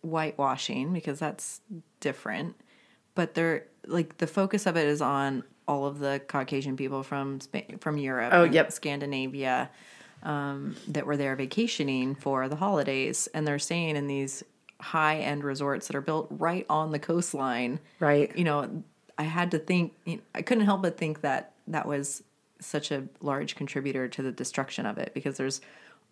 [0.01, 1.61] whitewashing because that's
[1.99, 2.55] different.
[3.15, 7.39] But they're like the focus of it is on all of the Caucasian people from
[7.41, 8.71] Spa- from Europe, Oh, and yep.
[8.71, 9.69] Scandinavia,
[10.23, 14.43] um, that were there vacationing for the holidays, and they're staying in these
[14.81, 17.79] high end resorts that are built right on the coastline.
[17.99, 18.35] Right.
[18.37, 18.83] You know,
[19.17, 19.93] I had to think.
[20.35, 22.21] I couldn't help but think that that was
[22.59, 25.61] such a large contributor to the destruction of it because there's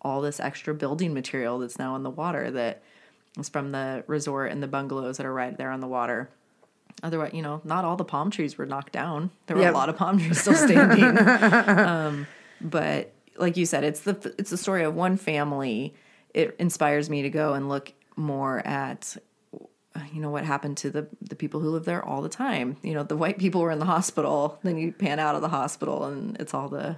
[0.02, 2.82] all this extra building material that's now in the water that
[3.38, 6.28] is from the resort and the bungalows that are right there on the water.
[7.02, 9.30] Otherwise, you know, not all the palm trees were knocked down.
[9.46, 9.74] There were Yep.
[9.74, 11.18] a lot of palm trees still standing.
[11.78, 12.26] um,
[12.60, 15.94] but like you said, it's the it's the story of one family.
[16.32, 19.16] It inspires me to go and look more at
[20.12, 22.76] you know what happened to the the people who live there all the time.
[22.82, 24.58] You know, the white people were in the hospital.
[24.62, 26.96] Then you pan out of the hospital, and it's all the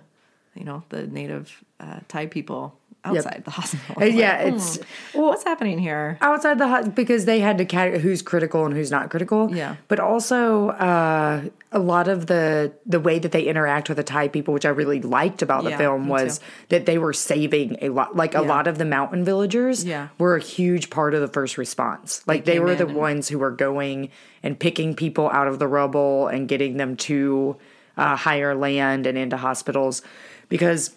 [0.55, 4.03] you know the native uh, Thai people outside the hospital.
[4.03, 4.77] Uh, yeah, Like, it's
[5.13, 6.19] hmm, what's happening here?
[6.21, 9.55] outside the hospital because they had to cat who's critical and who's not critical.
[9.55, 9.77] Yeah.
[9.89, 11.43] but also uh,
[11.73, 14.71] a lot of the the way that they interact with the Thai people, which I
[14.71, 16.45] really liked about the Yeah, film, was too.
[16.71, 18.17] that they were saving a lot.
[18.17, 20.09] Like a lot of the mountain villagers, Yeah.
[20.19, 22.23] were a huge part of the first response.
[22.27, 24.11] Like they, came were the ones who were going
[24.43, 27.57] and picking people out of the rubble and getting them to
[27.97, 30.03] uh, higher land and into hospitals
[30.49, 30.95] because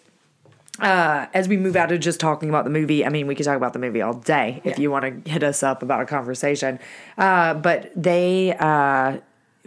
[0.80, 3.44] uh, as we move out of just talking about the movie, I mean, we could
[3.46, 4.82] talk about the movie all day if Yeah.
[4.82, 6.78] you want to hit us up about a conversation.
[7.18, 9.18] Uh, but they, uh,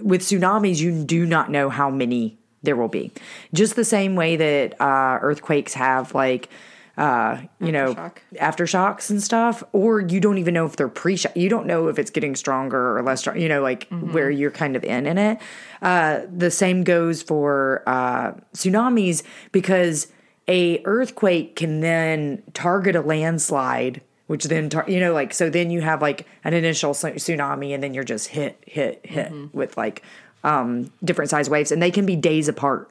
[0.01, 3.11] with tsunamis, you do not know how many there will be.
[3.53, 6.49] Just the same way that uh, earthquakes have, like,
[6.97, 7.93] uh, you know,
[8.35, 11.35] aftershocks and stuff, or you don't even know if they're pre shock.
[11.35, 14.51] You don't know if it's getting stronger or less strong, you know, like where you're
[14.51, 15.39] kind of in in it.
[15.81, 20.07] Uh, the same goes for uh, tsunamis because
[20.47, 25.69] a earthquake can then target a landslide which then tar- you know like so then
[25.69, 30.01] you have like an initial tsunami and then you're just hit hit hit with like
[30.43, 31.71] um different size waves.
[31.71, 32.89] And they can be days apart.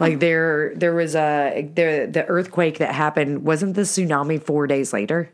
[0.00, 4.92] Like there there was a the the earthquake that happened wasn't the tsunami 4 days
[4.92, 5.30] later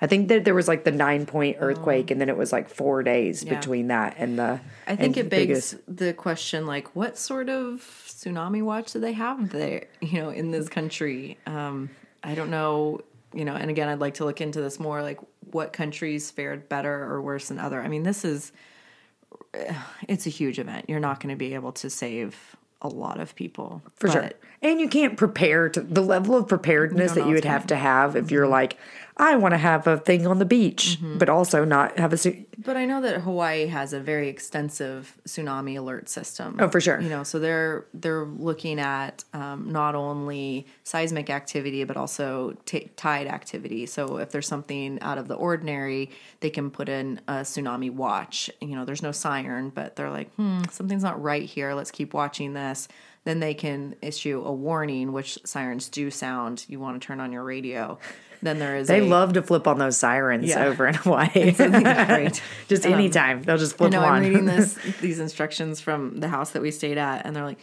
[0.00, 2.68] I think that there was like the 9 point earthquake and then it was like
[2.68, 3.54] 4 days Yeah.
[3.54, 7.80] between that and the I think it begs biggest- the question like what sort of
[8.06, 11.38] tsunami watch do they have there, you know, in this country?
[11.46, 11.90] Um,
[12.22, 13.00] I don't know,
[13.32, 15.18] you know, and again I'd like to look into this more like
[15.52, 17.80] what countries fared better or worse than other.
[17.80, 18.52] I mean, this is
[20.08, 20.86] it's a huge event.
[20.88, 23.82] You're not going to be able to save a lot of people.
[23.96, 24.30] For sure.
[24.62, 27.76] And you can't prepare to the level of preparedness don't that you would have to
[27.76, 28.76] have if you're like,
[29.18, 32.48] I want to have a thing on the beach, but also not have a suit.
[32.58, 36.56] But I know that Hawaii has a very extensive tsunami alert system.
[36.58, 37.00] Oh, for sure.
[37.00, 42.90] You know, so they're they're looking at um, not only seismic activity but also t-
[42.96, 43.86] tide activity.
[43.86, 48.50] So if there's something out of the ordinary, they can put in a tsunami watch.
[48.60, 51.72] You know, there's no siren, but they're like, hmm, something's not right here.
[51.74, 52.88] Let's keep watching this.
[53.24, 56.64] Then they can issue a warning, which sirens do sound.
[56.68, 57.98] You want to turn on your radio.
[58.42, 60.64] Then there is They a, love to flip on those sirens Yeah.
[60.66, 61.52] over in Hawaii.
[61.52, 62.42] great.
[62.68, 63.42] Just um, anytime.
[63.42, 64.12] They'll just I flip know on.
[64.14, 67.58] I'm reading this these instructions from the house that we stayed at, and they're like,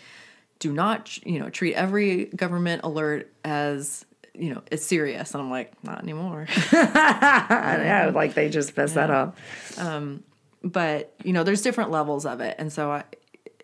[0.60, 5.50] "Do not, you know, treat every government alert as you know it's serious." And I'm
[5.52, 9.38] like, "Not anymore." I know, like they just mess that up.
[9.78, 10.24] Um,
[10.64, 13.04] but you know, there's different levels of it, and so I,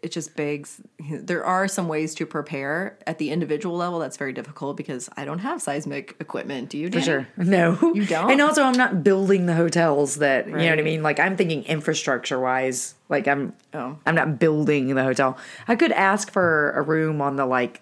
[0.02, 0.82] it just begs.
[1.10, 4.00] There are some ways to prepare at the individual level.
[4.00, 6.70] That's very difficult because I don't have seismic equipment.
[6.70, 6.90] Do you?
[6.90, 7.28] For sure.
[7.38, 7.78] No.
[7.94, 8.32] You don't?
[8.32, 11.04] And also I'm not building the hotels that you know what I mean?
[11.04, 12.96] Like I'm thinking infrastructure wise.
[13.10, 13.98] Like I'm Oh.
[14.06, 15.38] I'm not building the hotel.
[15.68, 17.82] I could ask for a room on the like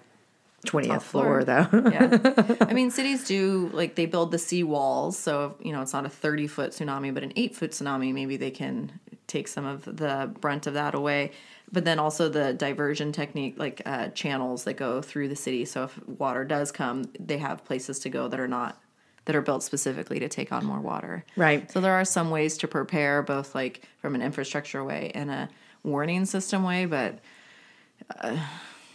[0.65, 1.67] twentieth floor, floor.
[1.71, 1.89] though.
[1.91, 2.57] yeah.
[2.61, 6.05] I mean, cities do like they build the sea walls, so you know it's not
[6.05, 8.13] a thirty foot tsunami, but an eight foot tsunami.
[8.13, 11.31] Maybe they can take some of the brunt of that away.
[11.71, 15.65] But then also the diversion technique, like uh, channels that go through the city.
[15.65, 18.81] So if water does come, they have places to go that are not
[19.25, 21.25] that are built specifically to take on more water.
[21.35, 21.69] Right.
[21.69, 25.49] So there are some ways to prepare, both like from an infrastructure way and a
[25.83, 27.19] warning system way, but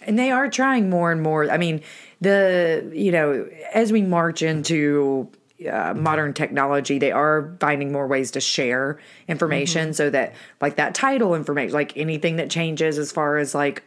[0.01, 1.51] and they are trying more and more.
[1.51, 1.83] I mean,
[2.21, 5.31] the you know, as we march into
[5.69, 8.99] uh, modern technology, they are finding more ways to share
[9.29, 13.83] information so that like that title information, like anything that changes as far as like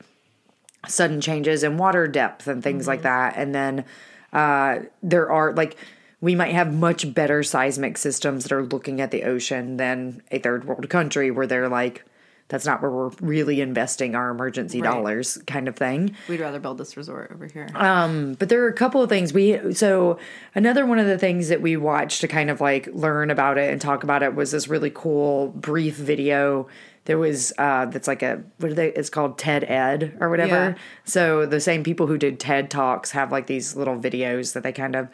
[0.88, 3.36] sudden changes in water depth and things like that.
[3.38, 3.86] And then
[4.34, 5.78] uh, there are like
[6.22, 10.40] we might have much better seismic systems that are looking at the ocean than a
[10.40, 12.04] third world country where they're like,
[12.48, 14.92] that's not where we're really investing our emergency Right.
[14.92, 16.16] dollars kind of thing.
[16.30, 17.68] We'd rather build this resort over here.
[17.74, 20.20] Um, but there are a couple of things we so
[20.54, 23.72] another one of the things that we watched to kind of like learn about it
[23.72, 26.68] and talk about it was this really cool brief video
[27.06, 30.52] there was uh that's like a what are they it's called TED Ed or whatever.
[30.56, 30.74] Yeah.
[31.04, 34.72] So the same people who did TED Talks have like these little videos that they
[34.72, 35.08] kind of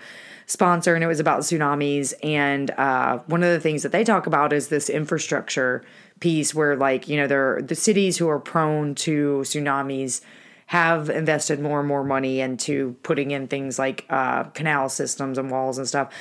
[0.47, 4.25] sponsor and it was about tsunamis and uh one of the things that they talk
[4.27, 5.83] about is this infrastructure
[6.21, 10.21] piece where like you know there the cities who are prone to tsunamis
[10.67, 15.51] have invested more and more money into putting in things like uh, canal systems and
[15.51, 16.13] walls and stuff.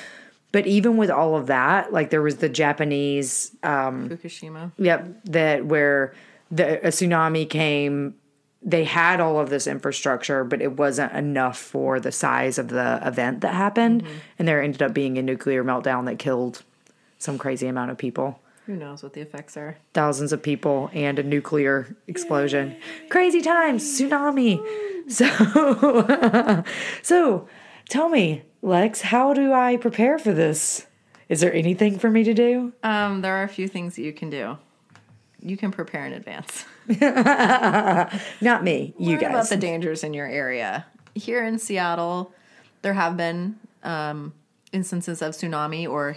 [0.51, 4.73] But even with all of that, like there was the Japanese, um, Fukushima.
[4.77, 6.13] yep, that where
[6.51, 8.15] the a tsunami came,
[8.61, 12.99] they had all of this infrastructure, but it wasn't enough for the size of the
[13.05, 14.03] event that happened,
[14.37, 16.63] and there ended up being a nuclear meltdown that killed
[17.19, 18.41] some crazy amount of people
[18.71, 19.75] Who knows what the effects are?
[19.93, 22.77] thousands of people and a nuclear explosion.
[23.09, 24.63] Crazy times, tsunami.
[25.09, 26.63] So,
[27.01, 27.49] so
[27.89, 30.87] tell me, Lex, how do I prepare for this?
[31.27, 32.71] Is there anything for me to do?
[32.81, 34.57] Um, there are a few things that you can do.
[35.41, 36.63] You can prepare in advance.
[38.41, 39.49] Not me, you Learn about guys.
[39.49, 40.85] the dangers in your area.
[41.13, 42.31] Here in Seattle,
[42.83, 44.31] there have been um,
[44.71, 46.15] instances of tsunami or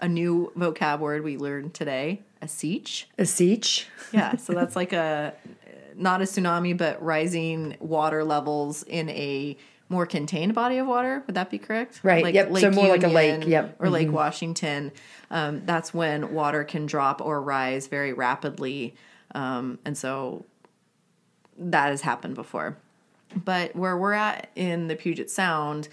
[0.00, 3.04] a new vocab word we learned today, a seiche.
[3.18, 3.86] a seiche.
[4.12, 5.34] Yeah, so that's like a
[5.96, 9.56] not a tsunami, but rising water levels in a
[9.88, 11.22] more contained body of water.
[11.26, 12.00] Would that be correct?
[12.02, 13.84] Right, Like yep, so more like a lake, Union yep, Mm-hmm.
[13.84, 14.92] or Lake Washington.
[15.30, 18.94] Um, that's when water can drop or rise very rapidly,
[19.34, 20.44] um, and so
[21.58, 22.76] that has happened before.
[23.44, 25.88] But where we're at in the Puget Sound,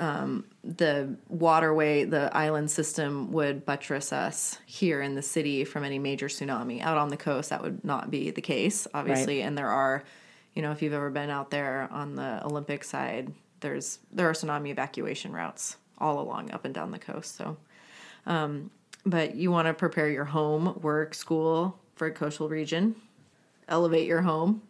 [0.00, 5.98] um, the waterway, the island system would buttress us here in the city from any
[5.98, 6.80] major tsunami.
[6.80, 9.42] Out on the coast, that would not be the case, obviously.
[9.42, 10.02] And there are,
[10.54, 13.30] you know, if you've ever been out there on the Olympic side,
[13.60, 17.36] there's there are tsunami evacuation routes all along up and down the coast.
[17.36, 17.58] So,
[18.24, 18.70] um,
[19.04, 22.96] but you want to prepare your home, work, school for a coastal region.
[23.68, 24.62] Elevate your home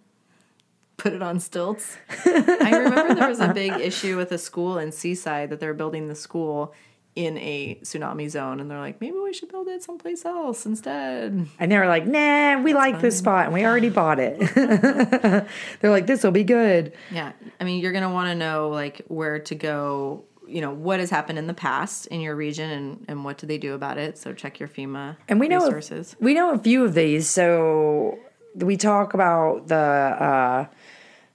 [1.00, 1.96] put it on stilts.
[2.26, 6.08] I remember there was a big issue with a school in Seaside that they're building
[6.08, 6.74] the school
[7.16, 11.46] in a tsunami zone, and they're like, maybe we should build it someplace else instead.
[11.58, 14.38] And they were like, nah, we like this spot and we already bought it.
[15.80, 16.92] They're like, this will be good.
[17.10, 20.24] Yeah, I mean, you're gonna want to know like where to go.
[20.46, 23.46] You know what has happened in the past in your region, and and what do
[23.46, 24.16] they do about it.
[24.18, 26.16] So check your FEMA And we know resources.
[26.20, 27.28] we know a few of these.
[27.28, 28.18] So
[28.56, 30.66] we talk about the uh,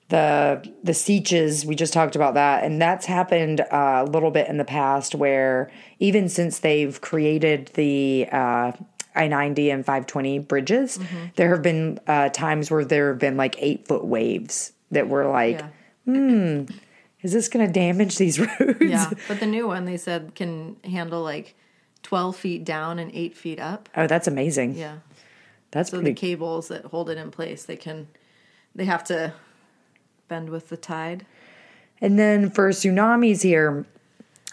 [0.09, 1.65] the the seiches.
[1.65, 5.15] We just talked about that, and that's happened uh, a little bit in the past.
[5.15, 8.71] Where even since they've created the uh,
[9.15, 11.25] I ninety and five twenty bridges, Mm-hmm.
[11.35, 15.25] there have been uh, times where there have been like eight foot waves that were
[15.27, 15.61] like,
[16.05, 16.65] Yeah.
[17.21, 20.75] "Is this going to damage these roads?" Yeah, but the new one they said can
[20.83, 21.55] handle like
[22.03, 23.89] twelve feet down and eight feet up.
[23.97, 24.75] Oh, that's amazing.
[24.75, 24.97] Yeah.
[25.71, 28.07] That's So pretty the cables that hold it in place, they can,
[28.75, 29.33] they have to
[30.27, 31.25] bend with the tide.
[32.01, 33.85] And then for tsunamis here,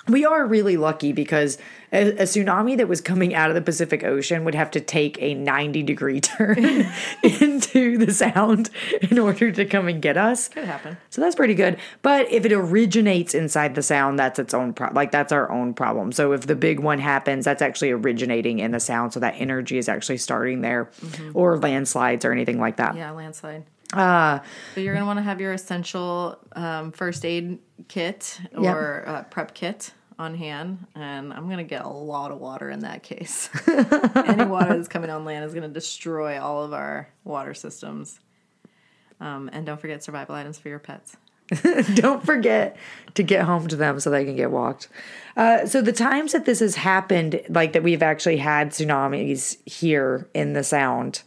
[0.08, 1.58] we are really lucky because
[1.92, 5.20] a, a tsunami that was coming out of the Pacific Ocean would have to take
[5.22, 6.58] a 90 degree turn
[7.22, 8.70] into the sound
[9.00, 10.48] in order to come and get us.
[10.48, 10.96] Could happen.
[11.10, 11.78] So that's pretty good.
[12.02, 15.72] But if it originates inside the sound, that's its own pro- like that's our own
[15.72, 16.10] problem.
[16.10, 19.78] So if the big one happens, that's actually originating in the sound, so that energy
[19.78, 21.30] is actually starting there, mm-hmm.
[21.34, 22.96] or landslides or anything like that.
[22.96, 23.64] Yeah, landslide.
[23.92, 24.38] Uh,
[24.74, 29.54] But you're gonna want to have your essential um, first aid kit or uh, prep
[29.54, 33.48] kit on hand, and I'm gonna get a lot of water in that case.
[34.14, 38.20] Any water that's coming on land is gonna destroy all of our water systems.
[39.20, 41.16] Um, and don't forget survival items for your pets.
[41.94, 42.76] don't forget
[43.14, 44.88] to get home to them so they can get walked.
[45.36, 50.28] Uh, so the times that this has happened, like that we've actually had tsunamis here
[50.34, 51.22] in the Sound.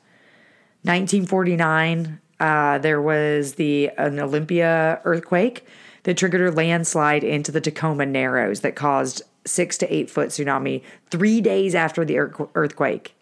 [0.83, 5.65] 1949, uh, there was the an Olympia earthquake
[6.03, 10.81] that triggered a landslide into the Tacoma Narrows that caused six to eight foot tsunami
[11.09, 13.15] three days after the earth- earthquake.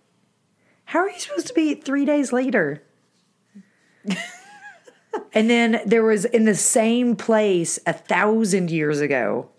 [0.86, 2.84] How are you supposed to be three days later?
[5.34, 9.50] And then there was in the same place a thousand years ago,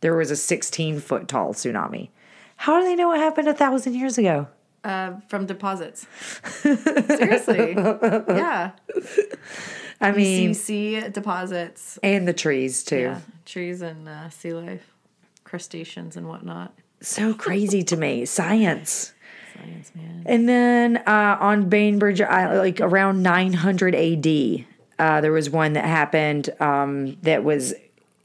[0.00, 2.10] there was a 16 foot tall tsunami.
[2.56, 4.48] How do they know what happened a thousand years ago?
[4.84, 6.06] Uh, from deposits.
[6.62, 8.72] Seriously, yeah.
[10.00, 11.98] I mean, CC deposits.
[12.02, 12.98] and the trees too.
[12.98, 14.92] Yeah, trees and uh, sea life.
[15.44, 16.74] crustaceans and whatnot.
[17.00, 18.24] So crazy to me.
[18.24, 19.12] Science.
[19.54, 20.22] Science, man.
[20.26, 24.64] And then uh, on Bainbridge, I, like around 900 AD,
[24.98, 27.74] uh, there was one that happened um, that was,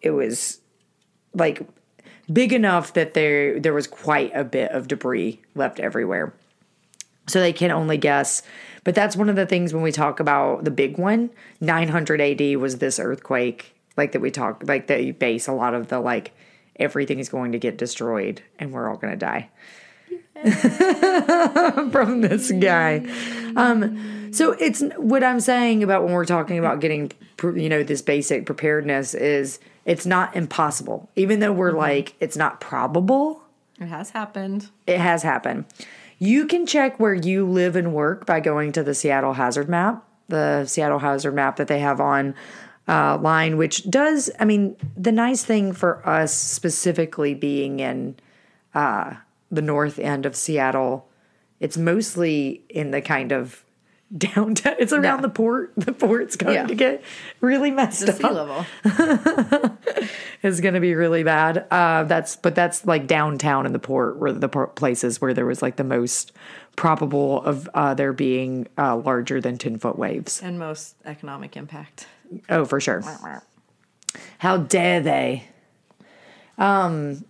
[0.01, 0.59] it was
[1.33, 1.61] like
[2.31, 6.33] big enough that there there was quite a bit of debris left everywhere.
[7.27, 8.41] So they can only guess.
[8.83, 12.57] But that's one of the things when we talk about the big one, 900 AD
[12.57, 15.99] was this earthquake, like that we talk, like that you base a lot of the
[15.99, 16.31] like
[16.77, 19.49] everything is going to get destroyed and we're all going to die
[21.91, 23.05] from this guy.
[23.55, 27.11] Um, so it's what I'm saying about when we're talking about getting,
[27.43, 32.61] you know, this basic preparedness is it's not impossible, even though we're like it's not
[32.61, 33.41] probable.
[33.79, 34.69] It has happened.
[34.85, 35.65] It has happened.
[36.19, 40.03] You can check where you live and work by going to the Seattle Hazard Map,
[40.27, 42.33] the Seattle Hazard Map that they have on
[42.87, 44.29] uh, line, which does.
[44.39, 48.15] I mean, the nice thing for us specifically being in
[48.73, 49.15] uh,
[49.51, 51.07] the north end of Seattle,
[51.59, 53.63] it's mostly in the kind of
[54.17, 54.75] downtown.
[54.79, 55.21] It's around Yeah.
[55.21, 55.73] the port.
[55.75, 56.67] The port's going Yeah.
[56.67, 57.03] to get
[57.41, 58.17] really messed The up.
[58.17, 58.65] sea level.
[60.43, 61.65] is going to be really bad.
[61.71, 65.61] Uh, that's but that's like downtown in the port, where the places where there was
[65.61, 66.31] like the most
[66.75, 70.41] probable of uh, there being uh, larger than ten foot waves.
[70.41, 72.07] and most economic impact.
[72.49, 73.03] Oh, for sure.
[74.39, 75.43] How dare they?
[76.57, 77.23] Um,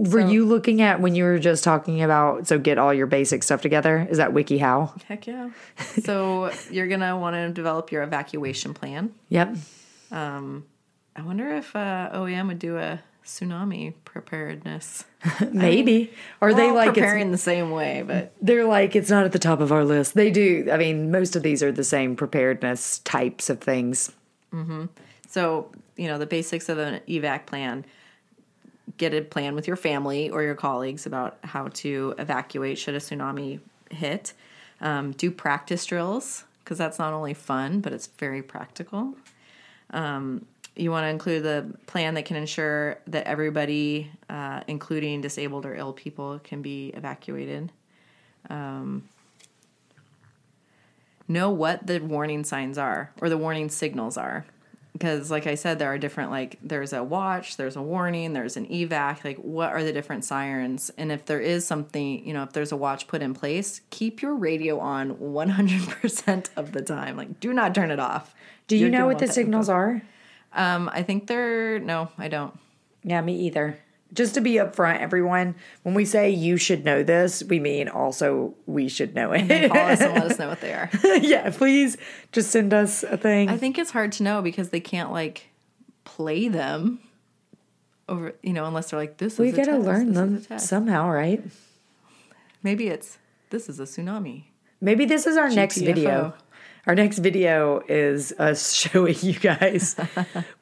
[0.00, 3.06] were So- you looking at when you were just talking about so get all your
[3.06, 4.06] basic stuff together?
[4.10, 5.02] Is that WikiHow?
[5.04, 5.50] Heck yeah.
[6.02, 9.12] so you're gonna want to develop your evacuation plan.
[9.28, 9.56] Yep.
[10.10, 10.64] Um,
[11.14, 15.04] I wonder if uh, OEM would do a tsunami preparedness.
[15.52, 16.10] Maybe.
[16.40, 19.32] Are We're they all like preparing the same way, but They're like, it's not at
[19.32, 20.14] the top of our list.
[20.14, 20.68] They do.
[20.72, 24.10] I mean, most of these are the same preparedness types of things.
[25.28, 27.84] So, you know, the basics of an evac plan
[29.00, 32.98] get a plan with your family or your colleagues about how to evacuate should a
[32.98, 33.58] tsunami
[33.90, 34.34] hit.
[34.82, 39.14] Um, do practice drills because that's not only fun, but it's very practical.
[39.90, 40.44] Um,
[40.76, 45.74] you want to include the plan that can ensure that everybody, uh, including disabled or
[45.74, 47.72] ill people, can be evacuated.
[51.26, 54.44] know what the warning signs are or the warning signals are
[55.00, 58.56] because like i said there are different like there's a watch there's a warning there's
[58.58, 62.42] an evac like what are the different sirens and if there is something you know
[62.42, 67.16] if there's a watch put in place keep your radio on 100% of the time
[67.16, 68.34] like do not turn it off
[68.68, 69.76] Do you You're know what the signals info.
[69.76, 70.02] are?
[70.52, 72.52] um i think they're no i don't
[73.02, 73.78] Yeah, me either.
[74.12, 75.54] Just to be upfront, everyone,
[75.84, 79.70] when we say you should know this, we mean also we should know it.
[79.70, 80.90] call us and let us know what they are
[81.20, 81.96] yeah, please
[82.32, 83.48] just send us a thing.
[83.48, 85.48] i think it's hard to know because they can't like
[86.04, 86.98] play them
[88.08, 90.58] over you know unless they're like this we is a got to test, learn them
[90.58, 91.42] somehow, right?
[92.62, 93.18] Maybe it's
[93.50, 94.44] this is a tsunami.
[94.80, 96.34] Maybe this is our next video.
[96.86, 99.96] Our next video is us showing you guys.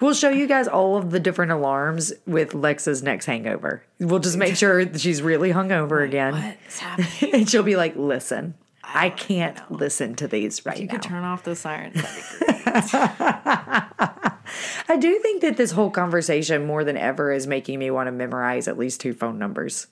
[0.01, 3.83] we'll show you guys all of the different alarms with Lexa's next hangover.
[4.01, 6.35] We'll just make sure that she's really hungover again.
[6.35, 7.35] What's happening?
[7.35, 10.93] And she'll be like, listen, I can't listen to these right you now.
[10.95, 11.95] could turn off the sirens.
[11.95, 14.33] That'd be great.
[14.89, 18.13] I do think that this whole conversation more than ever is making me want to
[18.13, 19.87] memorize at least two phone numbers.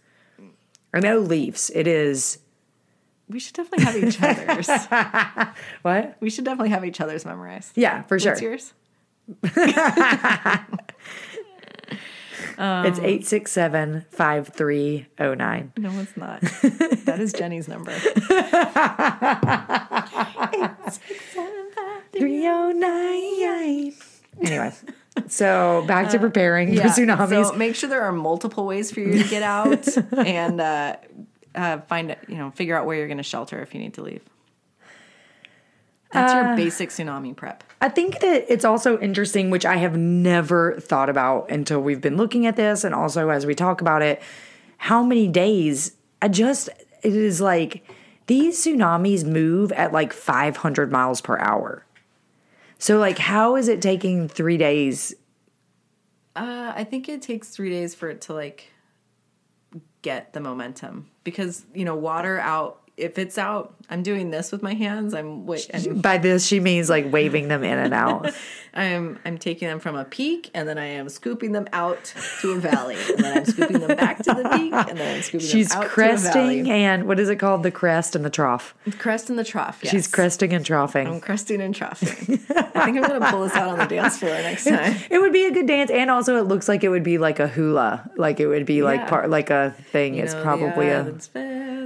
[0.94, 1.70] Or no Leafs.
[1.74, 2.38] It is
[3.28, 4.68] we should definitely have each other's.
[5.82, 6.16] what?
[6.20, 7.72] We should definitely have each other's memorized.
[7.76, 8.32] Yeah, for sure.
[8.32, 8.74] What's yours?
[12.58, 15.72] It's 867 5309.
[15.76, 16.40] No, it's not.
[16.40, 17.92] that is Jenny's number.
[22.12, 23.92] 309.
[24.42, 24.72] Anyway,
[25.28, 27.50] so back to preparing for tsunamis.
[27.50, 30.96] So make sure there are multiple ways for you to get out and uh,
[31.56, 34.02] uh, find you know figure out where you're going to shelter if you need to
[34.02, 34.22] leave.
[36.12, 37.64] That's Uh, your basic tsunami prep.
[37.80, 42.16] I think that it's also interesting, which I have never thought about until we've been
[42.16, 44.22] looking at this, and also as we talk about it,
[44.78, 45.92] how many days
[46.22, 46.68] I just,
[47.02, 47.84] it is like
[48.26, 51.84] these tsunamis move at like 500 miles per hour.
[52.78, 55.14] So, like, how is it taking three days?
[56.34, 58.70] Uh, I think it takes three days for it to like
[60.06, 64.62] get the momentum because you know water out if it's out, I'm doing this with
[64.62, 65.12] my hands.
[65.12, 68.32] I'm wait, I'm, By this, she means like waving them in and out.
[68.74, 72.52] I'm I'm taking them from a peak, and then I am scooping them out to
[72.52, 75.46] a valley, and then I'm scooping them back to the peak, and then I'm scooping
[75.46, 77.62] She's them out to a cresting and what is it called?
[77.62, 78.74] The crest and the trough.
[78.98, 79.80] Crest and the trough.
[79.82, 79.92] Yes.
[79.92, 81.06] She's cresting and troughing.
[81.06, 82.40] I'm cresting and troughing.
[82.50, 84.96] I think I'm gonna pull this out on the dance floor next time.
[85.10, 87.40] It would be a good dance, and also it looks like it would be like
[87.40, 89.08] a hula, like it would be like Yeah.
[89.08, 90.16] part, like a thing.
[90.16, 91.14] it's know, probably a.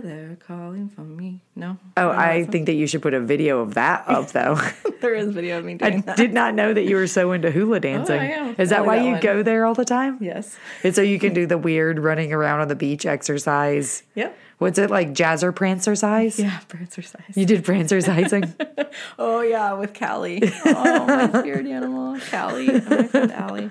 [0.00, 1.40] they're calling for me.
[1.56, 1.78] No.
[1.96, 4.58] Oh, I think that you should put a video of that up though.
[5.00, 6.16] there is video of me I doing that.
[6.16, 8.18] did not know that you were so into hula dancing.
[8.18, 8.54] Oh, I am.
[8.58, 9.20] Is that why that you one.
[9.20, 10.18] go there all the time?
[10.20, 10.56] Yes.
[10.82, 14.02] And so you can do the weird running around on the beach exercise.
[14.14, 14.36] Yep.
[14.58, 16.38] What's it like, jazzer Prancercise?
[16.38, 17.34] Yeah, prancercise.
[17.34, 18.66] You did prancercising?
[19.20, 20.42] Oh yeah, with Callie.
[20.64, 23.70] Oh, my spirit animal, Callie, and my friend Allie.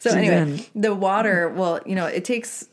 [0.00, 1.48] So anyway, the water.
[1.48, 2.66] Well, you know, it takes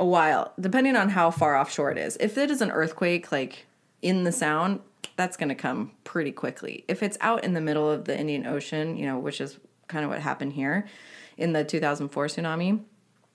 [0.00, 2.16] a while, depending on how far offshore it is.
[2.18, 3.66] If it is an earthquake, like
[4.02, 4.80] in the Sound,
[5.16, 6.84] that's going to come pretty quickly.
[6.88, 10.04] If it's out in the middle of the Indian Ocean, you know, which is kind
[10.04, 10.86] of what happened here
[11.36, 12.82] in the 2004 tsunami.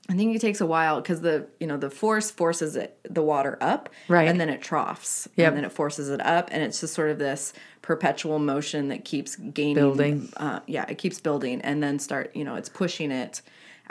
[0.08, 3.24] I think it takes a while because the you know the force forces it the
[3.24, 4.28] water up, Right.
[4.28, 5.48] And then it troughs, Yep.
[5.48, 9.04] and then it forces it up, and it's just sort of this perpetual motion that
[9.04, 10.30] keeps gaining, Building.
[10.38, 13.42] Uh, yeah, it keeps building, and then start you know it's pushing it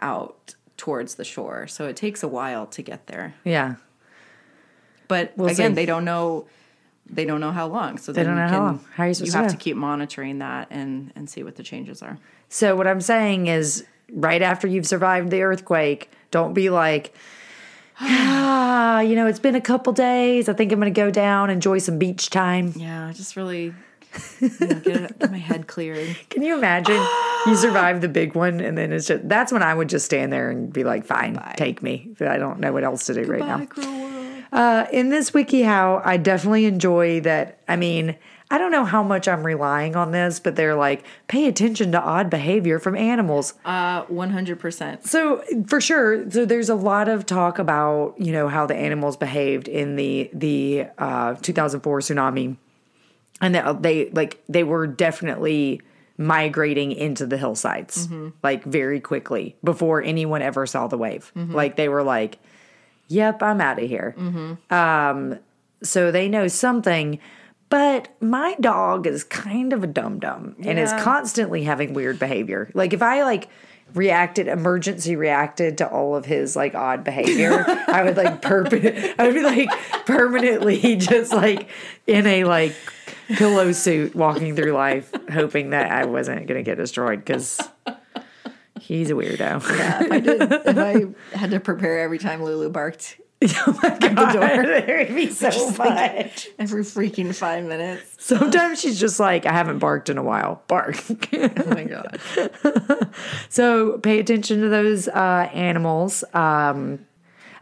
[0.01, 1.67] out towards the shore.
[1.67, 3.77] So it takes a while to get there, yeah.
[5.09, 5.75] but We'll again, see.
[5.75, 6.47] they don't know.
[7.07, 8.85] They don't know how long, so they don't know how long.
[8.95, 9.53] How are you supposed to have know?
[9.53, 12.19] to keep monitoring that and and see what the changes are.
[12.49, 17.15] So what I'm saying is, right after you've survived the earthquake, don't be like,
[18.01, 20.49] ah, you know, it's been a couple days.
[20.49, 22.73] I think I'm going to go down, enjoy some beach time.
[22.75, 23.75] Yeah, just really
[24.41, 26.17] know, get, get my head cleared.
[26.31, 27.01] Can you imagine?
[27.47, 30.33] you survive the big one, and then it's just that's when I would just stand
[30.33, 32.11] there and be like, fine, take me.
[32.21, 33.59] I don't know what else to do right now.
[33.59, 34.43] Bye, cruel world.
[34.53, 37.59] Uh, in this WikiHow, I definitely enjoy that.
[37.67, 38.17] I mean,
[38.51, 42.01] I don't know how much I'm relying on this, but they're like, pay attention to
[42.01, 43.55] odd behavior from animals.
[43.65, 45.05] Uh, one hundred percent.
[45.05, 49.17] So for sure, so there's a lot of talk about you know how the animals
[49.17, 52.57] behaved in the the uh, 2004 tsunami,
[53.41, 55.81] and they like they were definitely
[56.17, 58.09] migrating into the hillsides
[58.43, 61.33] like very quickly before anyone ever saw the wave.
[61.35, 62.39] Like they were like,
[63.09, 64.15] "Yep, I'm out of here."
[64.71, 65.39] Um,
[65.83, 67.19] so they know something.
[67.71, 72.71] But my dog is kind of a dum dum and is constantly having weird behavior.
[72.75, 73.49] Like if I like
[73.95, 79.27] reacted emergency reacted to all of his like odd behavior, I would like perp- I
[79.27, 79.71] would be like
[80.07, 81.69] permanently just like
[82.07, 82.75] in a like
[83.37, 87.61] pillow suit walking through life, hoping that I wasn't gonna get destroyed because
[88.81, 89.63] he's a weirdo.
[89.79, 93.19] Yeah, if I did, if I had to prepare every time Lulu barked
[93.67, 96.49] oh my god, there'd be so much.
[96.59, 98.17] every freaking five minutes.
[98.19, 100.63] Sometimes she's just like, I haven't barked in a while.
[100.67, 100.97] Bark.
[101.11, 102.19] Oh my god.
[103.51, 106.25] so pay attention to those uh, animals.
[106.33, 107.07] Um,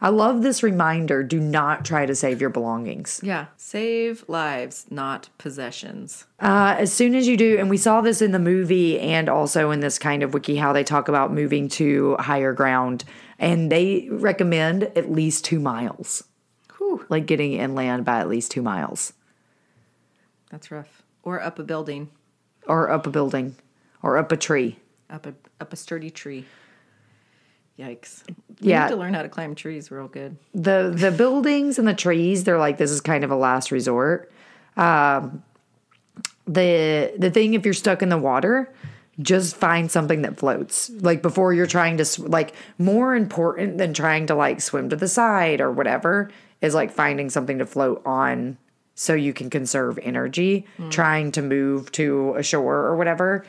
[0.05, 3.21] I love this reminder do not try to save your belongings.
[3.23, 6.27] Yeah, save lives, not possessions.
[6.41, 9.71] Uh, as soon as you do, and we saw this in the movie and also
[9.71, 13.05] in this kind of wiki how they talk about moving to higher ground,
[13.39, 16.25] and they recommend at least two miles,
[16.79, 19.13] Whew, like getting inland by at least two miles,
[20.51, 21.03] that's rough.
[21.23, 22.11] Or up a building,
[22.67, 23.55] or up a building,
[24.03, 24.79] or up a tree.
[25.09, 26.45] up a up a sturdy tree.
[27.79, 28.23] Yikes.
[28.63, 28.85] We Yeah.
[28.85, 30.37] need to learn how to climb trees real good.
[30.55, 34.31] the the buildings and the trees they're like this is kind of a last resort
[34.77, 35.43] um
[36.47, 38.73] the the thing if you're stuck in the water
[39.21, 44.27] just find something that floats like before you're trying to like more important than trying
[44.27, 48.57] to like swim to the side or whatever is like finding something to float on
[48.95, 53.45] so you can conserve energy trying to move to a shore or whatever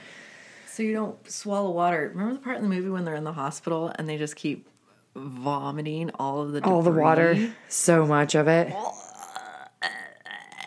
[0.68, 2.10] So you don't swallow water.
[2.14, 4.68] Remember the part in the movie when they're in the hospital and they just keep
[5.16, 8.74] vomiting all of the all the water so much of it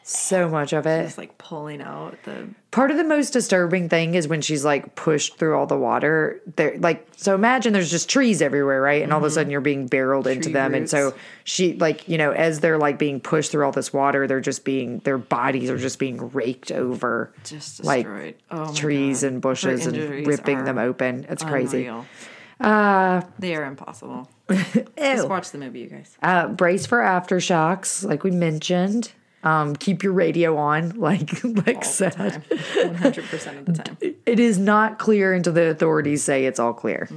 [0.09, 4.15] so much of it Just like pulling out the Part of the most disturbing thing
[4.15, 6.43] is when she's like pushed through all the water.
[6.57, 9.03] There, like, so imagine there's just trees everywhere, right?
[9.03, 9.35] And all of a mm-hmm.
[9.35, 10.75] sudden you're being barreled into Tree them.
[10.75, 14.27] And so she, like, you know, as they're like being pushed through all this water,
[14.27, 18.35] they're just being, their bodies are just being raked over just like destroyed.
[18.51, 19.33] oh my trees God.
[19.33, 21.25] and bushes Her and injuries ripping them are open.
[21.31, 21.87] It's crazy.
[21.87, 22.05] unreal.
[22.61, 24.29] Uh, They are impossible.
[24.99, 26.17] Just watch the movie, you guys.
[26.23, 29.13] Uh, brace for aftershocks, like we mentioned.
[29.43, 32.15] Um, keep your radio on, like like said.
[32.77, 33.97] One hundred percent of the time.
[34.27, 37.09] It is not clear until the authorities say it's all clear.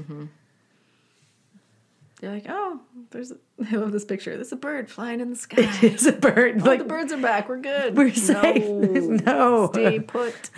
[2.19, 3.31] They're like, oh, There's,
[3.71, 4.35] I love this picture.
[4.35, 5.69] There's a bird flying in the sky.
[5.81, 6.61] It's a bird.
[6.61, 7.47] Oh, like the birds are back.
[7.47, 7.95] We're good.
[7.95, 8.63] we're safe.
[8.65, 9.19] No.
[9.29, 9.69] No.
[9.71, 10.49] Stay put.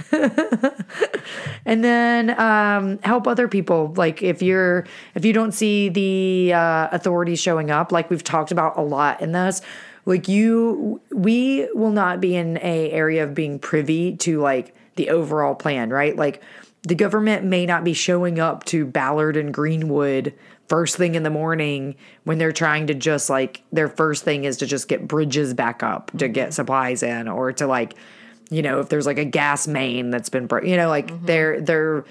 [1.65, 4.85] and then um, help other people like if you're
[5.15, 9.21] if you don't see the uh, authorities showing up like we've talked about a lot
[9.21, 9.61] in this
[10.05, 15.09] like you we will not be in a area of being privy to like the
[15.09, 16.41] overall plan right like
[16.83, 20.33] the government may not be showing up to ballard and greenwood
[20.71, 24.55] first thing in the morning when they're trying to just like their first thing is
[24.55, 27.93] to just get bridges back up to get supplies in or to like
[28.49, 31.59] you know if there's like a gas main that's been broken you know like their
[31.59, 32.05] their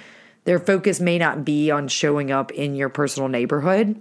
[0.44, 3.98] their focus may not be on showing up in your personal neighborhood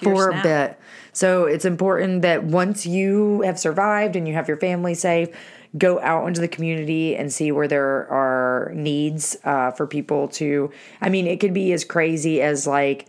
[0.00, 0.78] for a bit.
[1.12, 5.28] So it's important that once you have survived and you have your family safe
[5.76, 10.70] go out into the community and see where there are needs uh, for people to
[11.00, 13.06] i mean it could be as crazy as like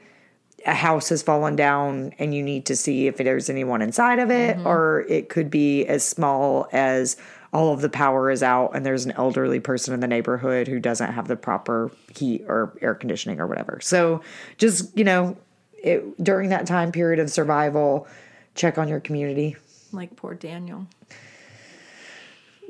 [0.66, 4.32] a house has fallen down and you need to see if there's anyone inside of
[4.32, 4.68] it, mm-hmm.
[4.68, 7.18] or it could be as small as
[7.51, 10.80] all of the power is out and there's an elderly person in the neighborhood who
[10.80, 13.80] doesn't have the proper heat or air conditioning or whatever.
[13.82, 14.22] So
[14.57, 15.38] just, you know,
[15.84, 18.07] it, during that time period of survival,
[18.55, 19.55] check on your community.
[19.91, 20.88] Like poor Daniel.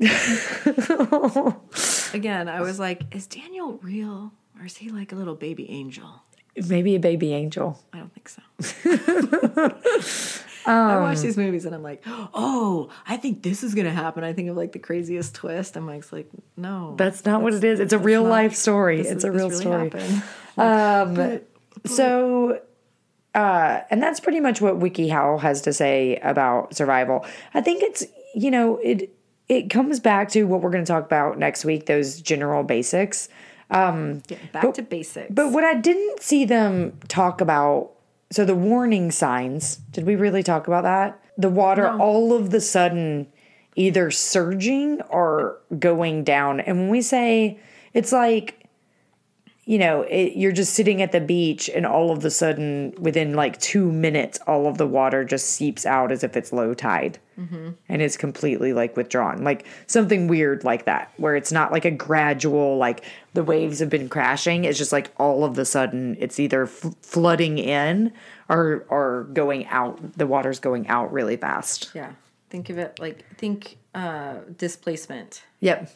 [2.12, 6.22] Again, I was like, is Daniel real or is he like a little baby angel?
[6.68, 7.80] Maybe a baby angel.
[7.92, 8.42] I don't think so.
[10.66, 14.24] I watch these movies and I'm like, oh, I think this is gonna happen.
[14.24, 15.76] I think of like the craziest twist.
[15.76, 17.80] And Mike's like, no, That's not what it is.
[17.80, 19.00] It's a real not- life story.
[19.00, 19.90] It's is- a real really story.
[20.56, 21.42] happened.
[21.86, 22.60] So,
[23.34, 27.26] uh, and that's pretty much what Wiki WikiHow has to say about survival.
[27.52, 29.10] I think it's you know it
[29.48, 31.84] it comes back to what we're going to talk about next week.
[31.86, 33.28] Those general basics.
[33.70, 35.30] Um, Getting back to basics.
[35.30, 37.92] But what I didn't see them talk about,
[38.30, 39.76] so the warning signs.
[39.90, 41.20] Did we really talk about that?
[41.36, 43.26] The water all of the sudden
[43.76, 46.60] either surging or going down.
[46.60, 47.58] And when we say
[47.92, 48.63] it's like
[49.66, 53.34] you know, it, you're just sitting at the beach and all of the sudden, within
[53.34, 57.18] like two minutes, all of the water just seeps out as if it's low tide
[57.36, 59.42] and it's completely like withdrawn.
[59.42, 63.88] Like something weird like that, where it's not like a gradual, like the waves have
[63.90, 64.64] been crashing.
[64.64, 68.12] It's just like all of the sudden it's either f- flooding in
[68.48, 70.12] or, or going out.
[70.16, 71.90] The water's going out really fast.
[71.94, 72.12] yeah,
[72.50, 75.42] think of it like think uh, displacement.
[75.60, 75.90] Yep.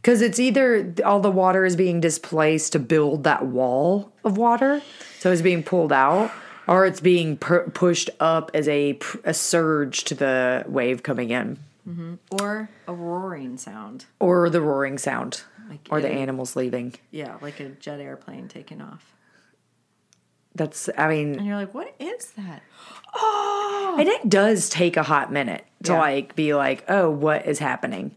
[0.00, 4.80] Because it's either all the water is being displaced to build that wall of water,
[5.18, 6.30] so it's being pulled out,
[6.68, 11.58] or it's being pu- pushed up as a, a surge to the wave coming in,
[11.88, 12.14] mm-hmm.
[12.40, 14.06] Or a roaring sound.
[14.20, 16.94] or the roaring sound, Like or the animals leaving.
[17.10, 19.12] Yeah, like a jet airplane taking off.
[20.54, 22.62] That's, I mean, And you're like, what is that?
[23.14, 25.98] Oh, and it does take a hot minute to Yeah.
[25.98, 28.14] like be like, oh, what is happening?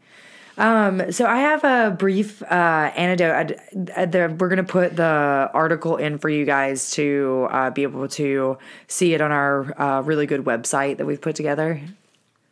[0.58, 3.34] Um, so I have a brief uh, anecdote.
[3.34, 3.56] I'd-
[3.95, 8.08] I'd- the- we're gonna put the article in for you guys to uh, be able
[8.10, 11.82] to see it on our uh, really good website that we've put together.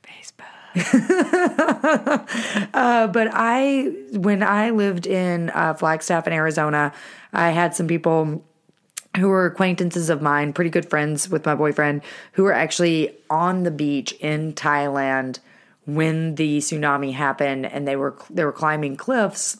[0.08, 0.46] Facebook.
[2.74, 6.94] uh, but I, when I lived in uh, Flagstaff in Arizona,
[7.34, 8.44] I had some people
[9.18, 12.02] who were acquaintances of mine, pretty good friends with my boyfriend,
[12.34, 15.40] who were actually on the beach in Thailand
[15.86, 19.58] when the tsunami happened, and they were they were climbing cliffs.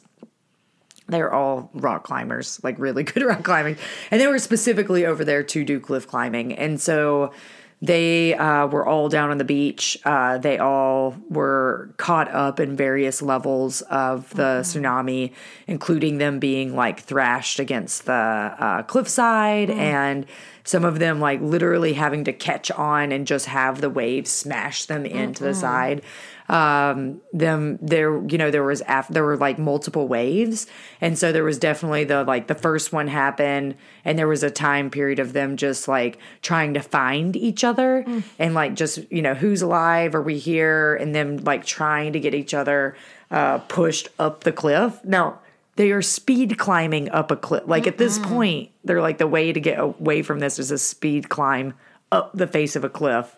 [1.08, 3.78] They were all rock climbers, like really good rock climbing,
[4.12, 7.34] and they were specifically over there to do cliff climbing, and so.
[7.82, 9.98] They uh, were all down on the beach.
[10.04, 15.32] Uh, they all were caught up in various levels of the tsunami,
[15.66, 20.26] including them being like thrashed against the uh, cliffside, and
[20.70, 24.86] some of them like literally having to catch on and just have the waves smash
[24.86, 26.04] them into the side.
[26.48, 30.68] Um them there you know there was af- there were like multiple waves.
[31.02, 34.52] And so there was definitely the like the first one happened and there was a
[34.52, 38.06] time period of them just like trying to find each other
[38.38, 40.14] and like just you know who's alive?
[40.14, 40.96] Are we here?
[40.98, 42.96] And them like trying to get each other
[43.32, 45.04] uh pushed up the cliff.
[45.04, 45.40] Now
[45.80, 49.54] they are speed climbing up a cliff like at this point they're like the way
[49.54, 51.74] to get away from this is a speed climb
[52.12, 53.34] up the face of a cliff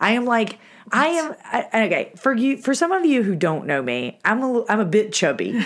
[0.00, 0.58] I am like
[0.92, 4.20] I am I, okay for you for some of you who don't know me.
[4.24, 5.60] I'm a I'm a bit chubby,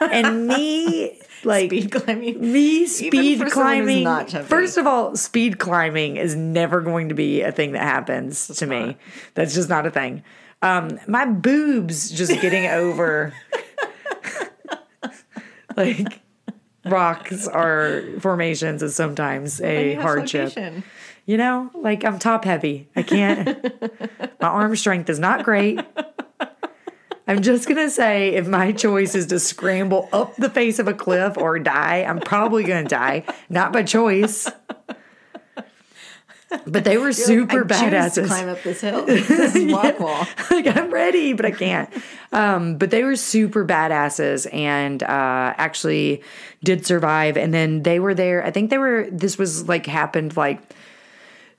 [0.00, 2.40] and me like Speed climbing.
[2.52, 4.02] me speed for someone who's climbing.
[4.04, 4.30] not.
[4.46, 8.66] First of all, speed climbing is never going to be a thing that happens to
[8.66, 8.96] me.
[9.34, 10.24] That's just not a thing.
[10.62, 13.34] Um, my boobs just getting over
[15.94, 16.20] like
[16.84, 20.56] rocks are formations is sometimes a hardship.
[20.56, 20.84] location.
[21.26, 22.88] You know, like I'm top heavy.
[22.94, 23.62] I can't.
[24.40, 25.80] my arm strength is not great.
[27.28, 30.94] I'm just gonna say if my choice is to scramble up the face of a
[30.94, 33.24] cliff or die, I'm probably gonna die.
[33.50, 34.48] Not by choice.
[36.66, 38.26] But they were super I to badasses.
[38.26, 39.04] climb up this hill.
[39.06, 40.26] This walk wall.
[40.50, 41.90] like I'm ready, but I can't.
[42.32, 46.22] Um, but they were super badasses and uh, actually
[46.62, 47.36] did survive.
[47.36, 48.44] And then they were there.
[48.44, 49.08] I think they were.
[49.10, 50.60] This was like happened like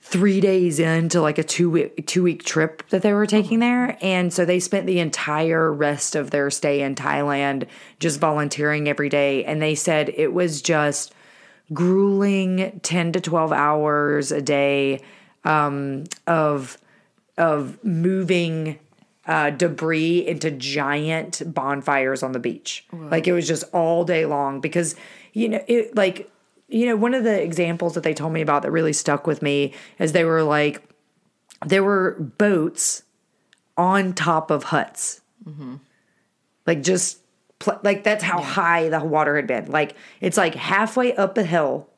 [0.00, 3.98] three days into like a two week two week trip that they were taking there,
[4.00, 7.66] and so they spent the entire rest of their stay in Thailand
[7.98, 9.44] just volunteering every day.
[9.44, 11.12] And they said it was just
[11.72, 15.00] grueling 10 to 12 hours a day
[15.44, 16.78] um, of
[17.36, 18.78] of moving
[19.26, 22.84] uh, debris into giant bonfires on the beach.
[23.10, 24.96] Like it was just all day long because
[25.32, 26.30] you know it like
[26.68, 29.42] you know one of the examples that they told me about that really stuck with
[29.42, 30.82] me is they were like
[31.66, 33.02] there were boats
[33.76, 35.20] on top of huts.
[36.66, 37.18] Like just
[37.58, 39.70] pl- like that's how high the water had been.
[39.70, 41.88] Like it's like halfway up a hill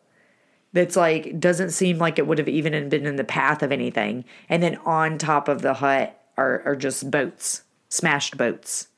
[0.72, 4.24] that's like doesn't seem like it would have even been in the path of anything.
[4.48, 8.88] And then on top of the hut are, are just boats, smashed boats.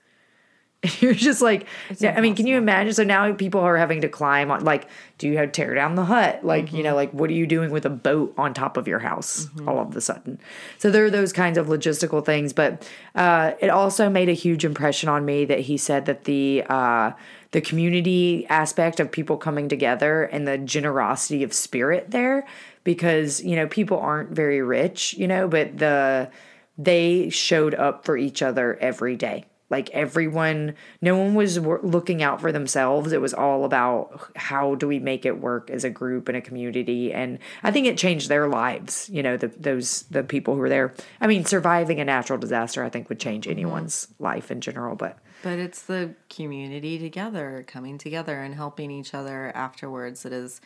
[1.00, 1.66] You're just like,
[1.98, 2.92] yeah, I mean, can you imagine?
[2.92, 5.94] So now people are having to climb on, like, do you have to tear down
[5.94, 6.44] the hut?
[6.44, 8.98] Like, you know, like, what are you doing with a boat on top of your
[8.98, 10.40] house all of a sudden?
[10.78, 12.52] So there are those kinds of logistical things.
[12.52, 16.64] But uh, it also made a huge impression on me that he said that the,
[16.68, 17.12] uh,
[17.52, 22.44] the community aspect of people coming together and the generosity of spirit there,
[22.82, 26.28] because, you know, people aren't very rich, you know, but the,
[26.76, 29.44] they showed up for each other every day.
[29.72, 33.10] Like everyone, no one was looking out for themselves.
[33.10, 36.42] It was all about how do we make it work as a group and a
[36.42, 37.12] community.
[37.12, 39.08] And I think it changed their lives.
[39.10, 40.92] You know, the those the people who were there.
[41.22, 43.52] I mean, surviving a natural disaster, I think, would change mm-hmm.
[43.52, 44.94] anyone's life in general.
[44.94, 50.60] But But it's the community together, coming together and helping each other afterwards that is,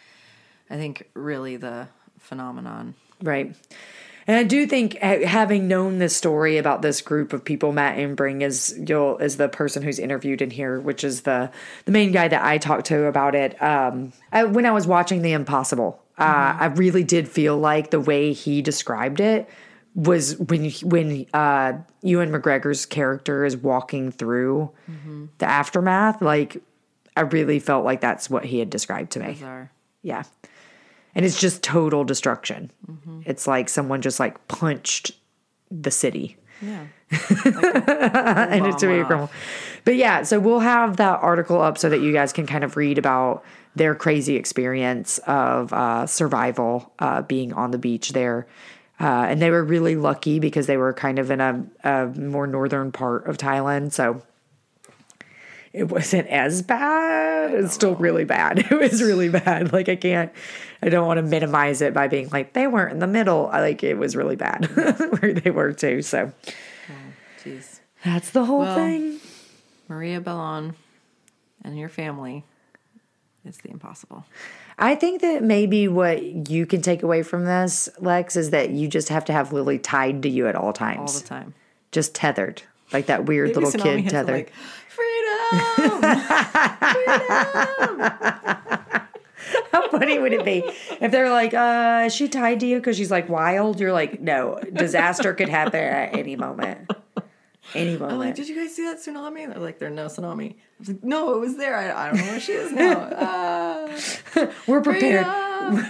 [0.68, 1.88] I think, really the
[2.18, 2.94] phenomenon.
[3.22, 3.54] Right.
[4.26, 8.42] And I do think having known this story about this group of people, Matt Embring
[8.42, 11.50] is you'll is the person who's interviewed in here, which is the
[11.84, 13.60] the main guy that I talked to about it.
[13.62, 18.00] Um, I, when I was watching The Impossible, uh, I really did feel like the
[18.00, 19.48] way he described it
[19.94, 24.70] was when when uh, Ewan McGregor's character is walking through
[25.38, 26.20] the aftermath.
[26.20, 26.62] Like,
[27.16, 29.34] I really felt like that's what he had described to me.
[29.34, 29.70] Bizarre.
[30.02, 30.24] Yeah.
[31.16, 32.70] And it's just total destruction.
[33.24, 35.12] It's like someone just like punched
[35.70, 36.36] the city.
[36.60, 36.86] Yeah.
[37.10, 39.30] and it's a criminal.
[39.84, 42.76] But yeah, so we'll have that article up so that you guys can kind of
[42.76, 43.44] read about
[43.74, 48.46] their crazy experience of uh, survival uh, being on the beach there.
[48.98, 52.46] Uh, and they were really lucky because they were kind of in a, a more
[52.46, 53.92] northern part of Thailand.
[53.92, 54.22] So
[55.76, 57.52] it wasn't as bad.
[57.54, 58.58] It's still really bad.
[58.70, 59.72] It was really bad.
[59.72, 60.32] Like I can't,
[60.82, 63.48] I don't want to minimize it by being like they weren't in the middle.
[63.52, 64.64] I Like it was really bad
[65.20, 66.02] where they were too.
[66.02, 66.32] So
[66.88, 66.92] oh,
[67.44, 67.80] Jeez.
[68.04, 69.20] that's the whole Well, thing.
[69.88, 70.74] Maria Belón
[71.62, 72.44] and your family
[73.44, 74.24] is the impossible.
[74.78, 78.88] I think that maybe what you can take away from this, Lex, is that you
[78.88, 81.14] just have to have Lily tied to you at all times.
[81.14, 81.54] All the time.
[81.92, 82.62] just tethered,
[82.92, 84.34] like that weird Maybe little Tsunami kid tethered.
[84.34, 84.52] like,
[85.50, 86.02] freedom.
[89.72, 90.64] How funny would it be
[91.00, 93.78] if they're like, uh, is she tied to you because she's like wild?
[93.78, 96.90] You're like, no, disaster could happen at any moment.
[97.74, 99.48] Any I'm like, did you guys see that tsunami?
[99.48, 100.52] They're like, there's no tsunami.
[100.52, 101.76] I was like, no, it was there.
[101.76, 103.88] I, I don't know where she is now.
[104.36, 105.26] Uh, We're prepared.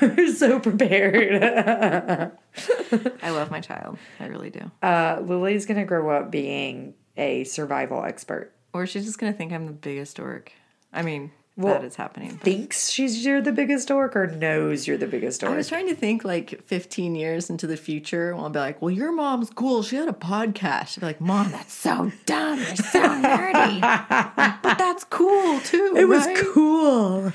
[0.00, 1.42] We're so prepared.
[1.42, 3.98] I love my child.
[4.20, 4.70] I really do.
[4.82, 8.52] Uh, Lily's going to grow up being a survival expert.
[8.76, 10.52] Or she's just gonna think I'm the biggest dork.
[10.92, 12.32] I mean, Well, that is happening.
[12.32, 15.52] but- Thinks she's you're the biggest dork or knows you're the biggest dork.
[15.52, 18.34] I was trying to think like 15 years into the future.
[18.34, 19.82] I'll be like, well, your mom's cool.
[19.82, 20.88] She had a podcast.
[20.88, 22.58] She'd be like, Mom, that's so dumb.
[22.58, 23.80] You're so nerdy.
[24.62, 25.94] But that's cool too.
[25.96, 26.36] It was right?
[26.52, 27.32] cool.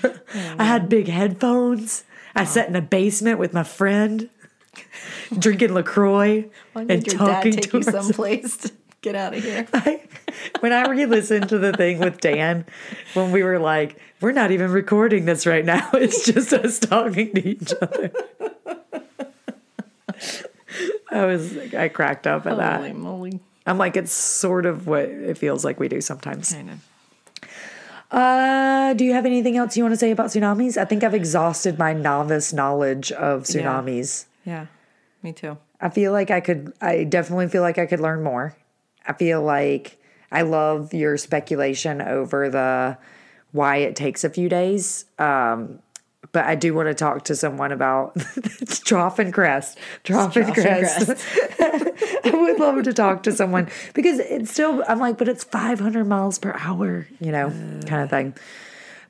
[0.59, 2.03] I had big headphones.
[2.35, 4.29] I sat in a basement with my friend,
[5.37, 8.71] drinking LaCroix and did your dad talking take to you someplace to
[9.01, 9.67] get out of here?
[9.73, 10.01] I,
[10.59, 12.65] when I re-listened to the thing with Dan,
[13.13, 15.89] when we were like, we're not even recording this right now.
[15.93, 18.11] It's just us talking to each other.
[21.11, 22.77] I was, I cracked up at that.
[22.77, 23.39] Holy moly.
[23.65, 26.53] I'm like, it's sort of what it feels like we do sometimes.
[26.53, 26.79] Kind of.
[28.11, 30.77] Uh, do you have anything else you want to say about tsunamis?
[30.77, 34.25] I think I've exhausted my novice knowledge of tsunamis.
[34.45, 34.67] Yeah,
[35.21, 35.57] me too.
[35.79, 38.55] I feel like I could, I definitely feel like I could learn more.
[39.05, 39.97] I feel like
[40.31, 42.97] I love your speculation over the
[43.51, 45.05] why it takes a few days.
[45.19, 45.79] Um,
[46.31, 48.15] but I do want to talk to someone about
[48.85, 49.77] trough and crest.
[50.03, 51.09] Trough and crest.
[51.59, 56.05] I would love to talk to someone because it's still, I'm like, but it's 500
[56.05, 57.49] miles per hour, you know,
[57.85, 58.33] kind of thing.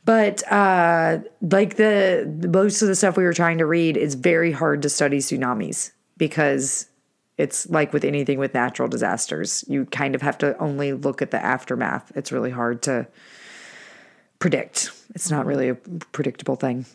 [0.03, 4.51] But uh, like the most of the stuff we were trying to read, it's very
[4.51, 6.87] hard to study tsunamis because
[7.37, 9.63] it's like with anything with natural disasters.
[9.67, 12.11] You kind of have to only look at the aftermath.
[12.15, 13.07] It's really hard to
[14.39, 14.91] predict.
[15.15, 16.85] It's not really a predictable thing.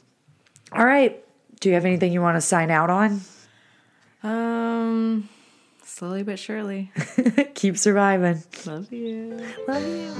[0.72, 1.22] All right.
[1.60, 3.20] Do you have anything you want to sign out on?
[4.22, 5.28] Um,
[5.84, 6.92] slowly but surely.
[7.54, 8.42] Keep surviving.
[8.66, 9.40] Love you.
[9.66, 10.12] Love you.